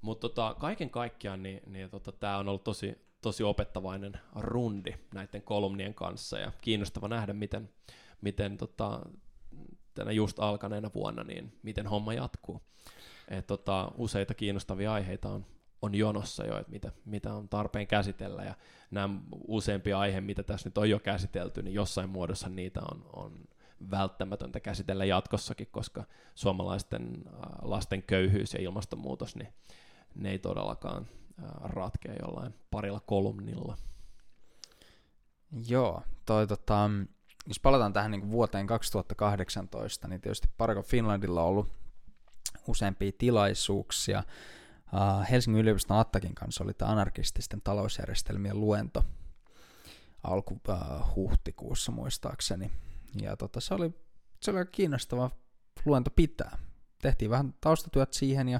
[0.02, 5.42] Mutta tota, kaiken kaikkiaan niin, niin tota, tämä on ollut tosi, tosi opettavainen rundi näiden
[5.42, 7.70] kolumnien kanssa, ja kiinnostava nähdä, miten,
[8.22, 9.00] miten tota,
[9.94, 12.62] tänä just alkaneena vuonna, niin miten homma jatkuu.
[13.28, 15.46] Et tota, useita kiinnostavia aiheita on,
[15.82, 18.56] on jonossa jo, että mitä, mitä on tarpeen käsitellä, ja
[18.92, 23.48] nämä useampia aiheita, mitä tässä nyt on jo käsitelty, niin jossain muodossa niitä on, on
[23.92, 26.04] välttämätöntä käsitellä jatkossakin, koska
[26.36, 27.24] suomalaisten
[27.62, 29.54] lasten köyhyys ja ilmastonmuutos, niin
[30.16, 31.08] ne ei todellakaan
[31.64, 33.78] ratkea jollain parilla kolumnilla.
[35.68, 36.90] Joo, toi tota,
[37.48, 41.72] jos palataan tähän niin vuoteen 2018, niin tietysti Parko Finlandilla on ollut
[42.68, 44.24] useampia tilaisuuksia.
[44.94, 49.04] Uh, Helsingin yliopiston Attakin kanssa oli tämä anarkististen talousjärjestelmien luento
[50.24, 52.72] alku uh, huhtikuussa muistaakseni.
[53.22, 53.94] Ja tota, se, oli,
[54.42, 55.32] se oli kiinnostava
[55.86, 56.58] luento pitää.
[57.02, 58.60] Tehtiin vähän taustatyöt siihen ja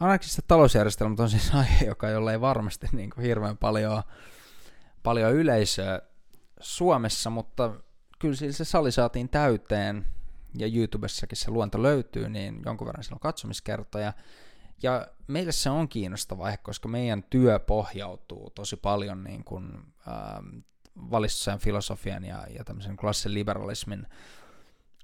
[0.00, 4.02] anarkistiset talousjärjestelmät on siis aihe, joka jolle ei varmasti niin kuin hirveän paljon,
[5.02, 6.00] paljon yleisöä
[6.60, 7.74] Suomessa, mutta
[8.18, 10.06] kyllä se sali saatiin täyteen
[10.58, 14.12] ja YouTubessakin se luento löytyy, niin jonkun verran siellä on katsomiskertoja.
[14.82, 19.72] Ja meille se on kiinnostava aihe, koska meidän työ pohjautuu tosi paljon niin kuin,
[20.08, 20.58] ähm,
[20.96, 24.06] valistusajan filosofian ja, ja tämmöisen klassisen liberalismin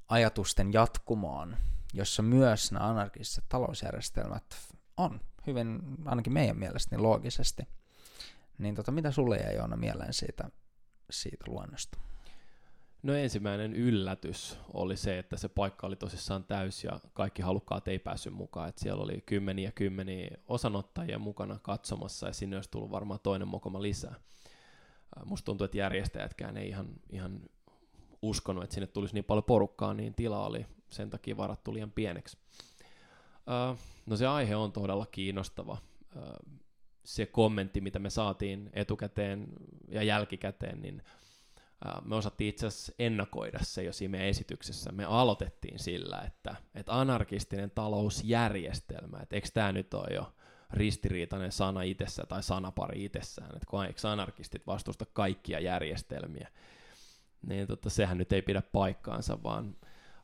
[0.08, 1.56] ajatusten jatkumoon,
[1.94, 4.44] jossa myös nämä anarkistiset talousjärjestelmät
[4.96, 7.62] on hyvin, ainakin meidän mielestä, niin loogisesti.
[8.58, 10.50] Niin tota, mitä sulle jäi Joona mieleen siitä,
[11.10, 11.98] siitä luonnosta?
[13.02, 17.98] No ensimmäinen yllätys oli se, että se paikka oli tosissaan täys ja kaikki halukkaat ei
[17.98, 18.68] päässyt mukaan.
[18.68, 23.82] Et siellä oli kymmeniä kymmeniä osanottajia mukana katsomassa ja sinne olisi tullut varmaan toinen mokoma
[23.82, 24.14] lisää.
[25.24, 27.40] Musta tuntuu, että järjestäjätkään ei ihan, ihan
[28.22, 32.38] uskonut, että sinne tulisi niin paljon porukkaa, niin tila oli sen takia varattu liian pieneksi.
[34.06, 35.78] No se aihe on todella kiinnostava.
[37.04, 39.48] Se kommentti, mitä me saatiin etukäteen
[39.88, 41.02] ja jälkikäteen, niin
[42.04, 44.92] me osattiin itse asiassa ennakoida se jo siinä meidän esityksessä.
[44.92, 50.32] Me aloitettiin sillä, että, että anarkistinen talousjärjestelmä, että eikö tämä nyt ole jo
[50.72, 56.48] ristiriitainen sana itsessä tai sanapari itsessään, että kun eikö anarkistit vastusta kaikkia järjestelmiä,
[57.46, 59.76] niin tota, sehän nyt ei pidä paikkaansa, vaan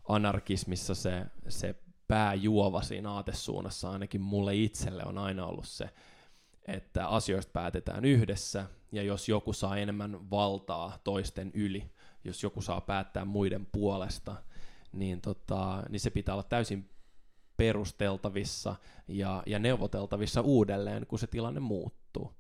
[0.09, 1.75] anarkismissa se, se
[2.09, 5.91] pääjuova siinä aatesuunnassa ainakin mulle itselle on aina ollut se,
[6.67, 11.91] että asioista päätetään yhdessä, ja jos joku saa enemmän valtaa toisten yli,
[12.25, 14.37] jos joku saa päättää muiden puolesta,
[14.93, 16.91] niin, tota, niin se pitää olla täysin
[17.57, 18.77] perusteltavissa
[19.09, 22.33] ja, ja neuvoteltavissa uudelleen, kun se tilanne muuttuu.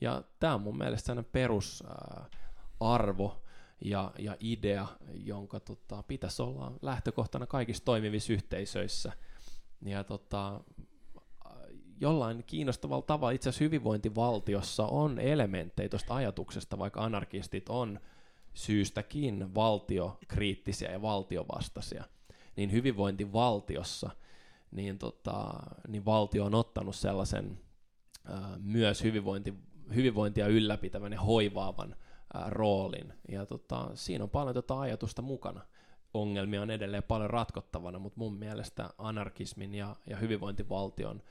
[0.00, 2.30] Ja tämä on mun mielestä sellainen perusarvo
[3.80, 9.12] ja, ja idea, jonka tota, pitäisi olla lähtökohtana kaikissa toimivissa yhteisöissä.
[9.84, 10.60] Ja tota,
[12.00, 18.00] jollain kiinnostavalla tavalla itse asiassa hyvinvointivaltiossa on elementtejä tuosta ajatuksesta, vaikka anarkistit on
[18.54, 22.04] syystäkin valtiokriittisiä ja valtiovastaisia,
[22.56, 24.10] niin hyvinvointivaltiossa
[24.70, 25.52] niin, tota,
[25.88, 27.58] niin valtio on ottanut sellaisen
[28.24, 29.54] ää, myös hyvinvointi,
[29.94, 31.96] hyvinvointia ylläpitävän ja hoivaavan
[32.46, 33.12] roolin.
[33.28, 35.60] Ja tota, siinä on paljon tota ajatusta mukana.
[36.14, 41.22] ongelmia on edelleen paljon ratkottavana, mutta mun mielestä anarkismin ja, ja hyvinvointivaltion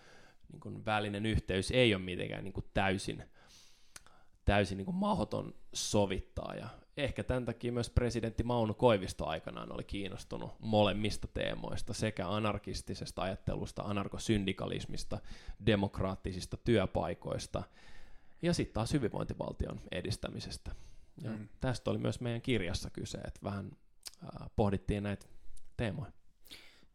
[0.51, 3.23] niin kuin välinen yhteys ei ole mitenkään niin kuin täysin,
[4.45, 6.55] täysin niin kuin mahdoton sovittaa.
[6.55, 13.21] Ja ehkä tämän takia myös presidentti Mauno Koivisto aikanaan oli kiinnostunut molemmista teemoista, sekä anarkistisesta
[13.21, 15.19] ajattelusta, anarkosyndikalismista,
[15.65, 17.63] demokraattisista työpaikoista
[18.41, 20.71] ja sitten taas hyvinvointivaltion edistämisestä.
[21.21, 21.47] Ja mm.
[21.61, 23.71] Tästä oli myös meidän kirjassa kyse, että vähän
[24.23, 25.25] äh, pohdittiin näitä
[25.77, 26.11] teemoja.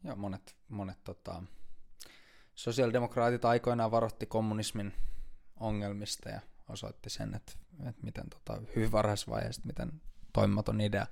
[0.04, 1.42] Joo, monet, monet tota,
[2.54, 4.92] sosiaalidemokraatit aikoinaan varoitti kommunismin
[5.60, 7.52] ongelmista ja osoitti sen, että,
[7.88, 10.00] että miten tota, hyvin varhaisvaiheessa, miten
[10.32, 11.06] toimimaton idea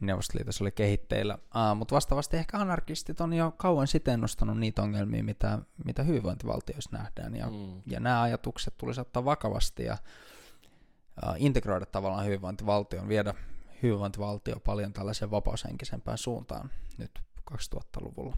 [0.00, 1.34] Neuvostoliitossa oli kehitteillä.
[1.34, 6.90] Uh, mutta vastaavasti ehkä anarkistit on jo kauan sitten nostanut niitä ongelmia, mitä, mitä hyvinvointivaltioissa
[6.92, 7.36] nähdään.
[7.36, 7.82] Ja, mm.
[7.86, 9.96] ja nämä ajatukset tulisi ottaa vakavasti ja
[11.36, 13.34] integroida tavallaan hyvinvointivaltion, viedä
[13.82, 17.10] hyvinvointivaltio paljon tällaiseen vapaushenkisempään suuntaan nyt
[17.52, 18.36] 2000-luvulla.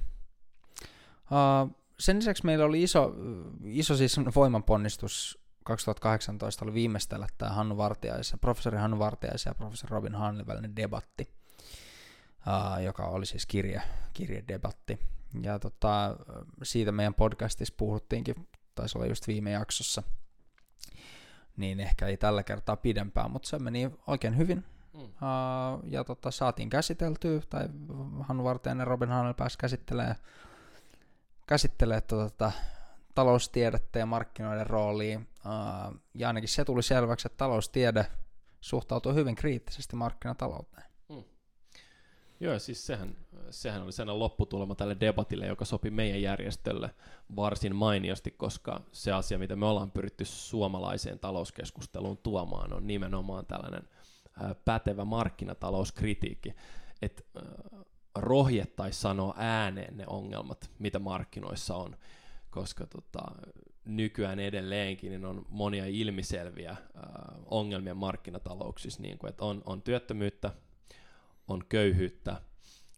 [1.30, 3.14] Uh, sen lisäksi meillä oli iso,
[3.64, 10.14] iso siis voimanponnistus 2018 oli viimeistellä tämä Hannu Vartiaisen, professori Hannu Vartiaisen ja professori Robin
[10.14, 11.28] Hannelin välinen debatti,
[12.46, 14.98] uh, joka oli siis kirje, kirjedebatti.
[15.42, 16.16] Ja tota,
[16.62, 20.02] siitä meidän podcastissa puhuttiinkin, taisi olla just viime jaksossa,
[21.60, 24.64] niin ehkä ei tällä kertaa pidempään, mutta se meni oikein hyvin.
[24.94, 25.00] Mm.
[25.02, 25.10] Uh,
[25.84, 27.68] ja tota, saatiin käsiteltyä, tai
[28.20, 30.16] Hannu Vartiainen ja Robin Hannel pääsi käsittelemään
[31.46, 32.52] käsittelee tuota,
[33.14, 35.20] taloustiedettä ja markkinoiden roolia.
[36.14, 38.06] Ja ainakin se tuli selväksi, että taloustiede
[38.60, 40.86] suhtautuu hyvin kriittisesti markkinatalouteen.
[41.12, 41.24] Hmm.
[42.40, 43.16] Joo, siis sehän,
[43.50, 46.90] sehän oli sen lopputulema tälle debatille, joka sopi meidän järjestölle
[47.36, 53.88] varsin mainiosti, koska se asia, mitä me ollaan pyritty suomalaiseen talouskeskusteluun tuomaan, on nimenomaan tällainen
[54.64, 56.54] pätevä markkinatalouskritiikki.
[57.02, 57.22] Että
[58.14, 61.96] rohjettaisi sanoa ääneen ne ongelmat, mitä markkinoissa on,
[62.50, 63.22] koska tota,
[63.84, 66.76] nykyään edelleenkin niin on monia ilmiselviä
[67.46, 70.50] ongelmia markkinatalouksissa, niin kuin, että on, on työttömyyttä,
[71.48, 72.42] on köyhyyttä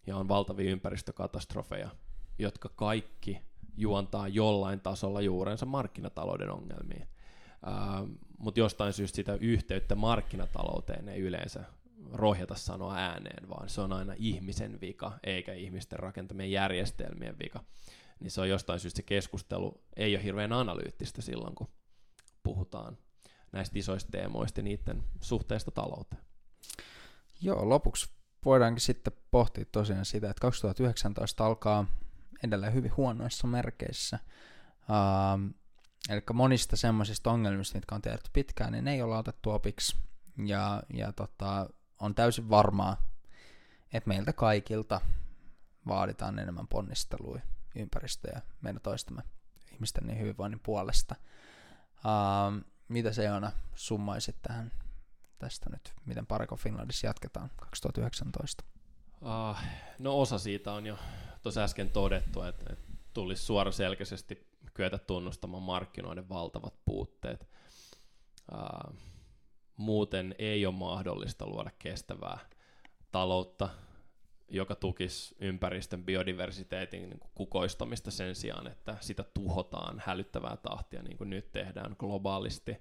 [0.06, 1.90] ja on valtavia ympäristökatastrofeja,
[2.38, 3.40] jotka kaikki
[3.76, 7.08] juontaa jollain tasolla juurensa markkinatalouden ongelmiin.
[7.66, 11.64] Uh, Mutta jostain syystä sitä yhteyttä markkinatalouteen ei yleensä
[12.12, 17.64] rohjata sanoa ääneen, vaan se on aina ihmisen vika, eikä ihmisten rakentamien järjestelmien vika.
[18.20, 21.68] Niin se on jostain syystä se keskustelu ei ole hirveän analyyttistä silloin, kun
[22.42, 22.98] puhutaan
[23.52, 26.22] näistä isoista teemoista ja niiden suhteesta talouteen.
[27.40, 28.10] Joo, lopuksi
[28.44, 31.86] voidaankin sitten pohtia tosiaan sitä, että 2019 alkaa
[32.44, 34.18] edelleen hyvin huonoissa merkeissä.
[34.88, 35.54] Uh,
[36.08, 39.96] eli monista semmoisista ongelmista, mitkä on tiedetty pitkään, niin ne ei ole otettu opiksi.
[40.46, 43.08] Ja, ja tota, on täysin varmaa,
[43.92, 45.00] että meiltä kaikilta
[45.86, 47.38] vaaditaan enemmän ponnistelua
[47.76, 49.22] ympäristöä ja meidän toistamme
[49.72, 51.14] ihmisten niin hyvinvoinnin puolesta.
[51.96, 54.72] Uh, mitä se on summaisit tähän
[55.42, 58.64] tästä nyt, miten Pariko Finlandissa jatketaan 2019?
[59.22, 59.64] Uh, ah,
[59.98, 60.98] no osa siitä on jo
[61.42, 67.48] tuossa äsken todettu, että, että tulisi suoraselkäisesti kyetä tunnustamaan markkinoiden valtavat puutteet.
[68.52, 68.94] Uh,
[69.76, 72.38] muuten ei ole mahdollista luoda kestävää
[73.12, 73.68] taloutta,
[74.48, 81.16] joka tukisi ympäristön biodiversiteetin niin kuin kukoistamista sen sijaan, että sitä tuhotaan hälyttävää tahtia, niin
[81.16, 82.76] kuin nyt tehdään globaalisti.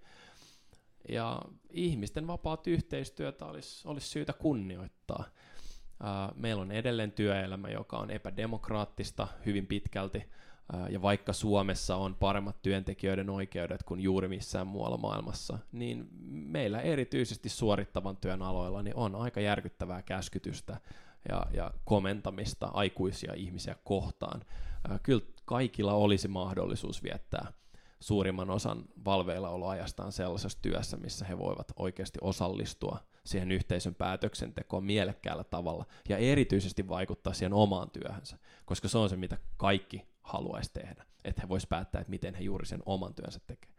[1.09, 5.23] Ja ihmisten vapaat yhteistyötä olisi, olisi syytä kunnioittaa.
[6.35, 10.23] Meillä on edelleen työelämä, joka on epädemokraattista hyvin pitkälti,
[10.89, 17.49] ja vaikka Suomessa on paremmat työntekijöiden oikeudet kuin juuri missään muualla maailmassa, niin meillä erityisesti
[17.49, 20.77] suorittavan työn aloilla niin on aika järkyttävää käskytystä
[21.29, 24.41] ja, ja komentamista aikuisia ihmisiä kohtaan.
[25.03, 27.53] Kyllä kaikilla olisi mahdollisuus viettää
[28.01, 35.85] suurimman osan valveillaoloajastaan sellaisessa työssä, missä he voivat oikeasti osallistua siihen yhteisön päätöksentekoon mielekkäällä tavalla
[36.09, 41.41] ja erityisesti vaikuttaa siihen omaan työhönsä, koska se on se, mitä kaikki haluaisi tehdä, että
[41.41, 43.75] he vois päättää, että miten he juuri sen oman työnsä tekevät.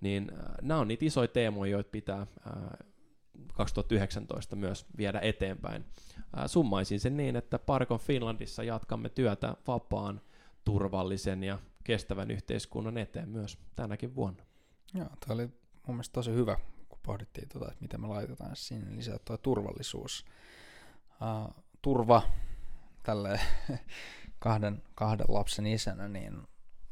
[0.00, 2.26] Niin äh, nämä on niitä isoja teemoja, joita pitää äh,
[3.54, 5.84] 2019 myös viedä eteenpäin.
[6.38, 10.20] Äh, summaisin sen niin, että Parkon Finlandissa jatkamme työtä vapaan,
[10.64, 14.44] turvallisen ja kestävän yhteiskunnan eteen myös tänäkin vuonna.
[14.94, 15.46] Joo, tämä oli
[15.86, 16.56] mun mielestä tosi hyvä,
[16.88, 20.24] kun pohdittiin, tuota, että miten me laitetaan sinne lisää tuo turvallisuus.
[21.10, 22.22] Uh, turva
[23.02, 23.40] tälle
[24.38, 26.42] kahden, kahden lapsen isänä, niin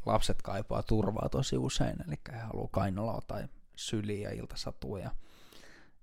[0.07, 5.11] lapset kaipaa turvaa tosi usein, eli he haluaa kainaloa tai syliä, iltasatuja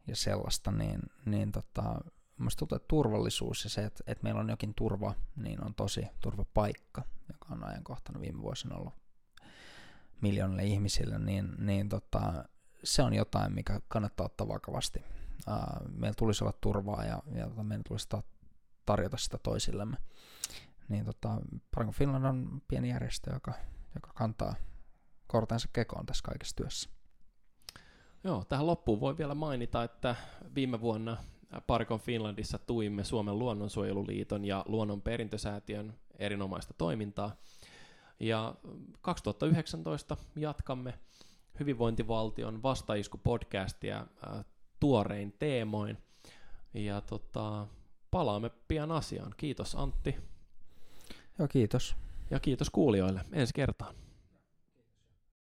[0.08, 2.02] ja sellaista, niin, niin tota,
[2.40, 6.08] Mielestäni tuntuu, että turvallisuus ja se, että, että meillä on jokin turva, niin on tosi
[6.22, 8.94] turvapaikka, joka on ajankohtana viime vuosina ollut
[10.22, 12.44] miljoonille ihmisille, niin, niin tota,
[12.84, 15.00] se on jotain, mikä kannattaa ottaa vakavasti.
[15.48, 18.08] Uh, meillä tulisi olla turvaa ja, ja tota, meidän tulisi
[18.86, 19.98] tarjota sitä toisillemme.
[20.90, 21.38] Niin tota,
[21.76, 23.54] Paranko Finland on pieni järjestö, joka,
[23.96, 24.56] joka kantaa
[25.28, 26.90] kortensa kekoon tässä kaikessa työssä.
[28.24, 30.16] Joo, tähän loppuun voi vielä mainita, että
[30.56, 31.18] viime vuonna
[31.68, 37.36] Parkon Finlandissa tuimme Suomen luonnonsuojeluliiton ja Luonnon perintösäätiön erinomaista toimintaa.
[38.20, 38.56] Ja
[39.02, 40.93] 2019 jatkamme
[41.60, 44.45] hyvinvointivaltion vastaisku-podcastia äh,
[44.80, 45.97] tuorein teemoin.
[46.74, 47.68] Ja tota,
[48.12, 49.34] palaamme pian asiaan.
[49.38, 50.16] Kiitos Antti.
[51.39, 51.95] Joo, kiitos.
[52.32, 53.22] Ja kiitos kuulijoille.
[53.32, 53.95] Ensi kertaan.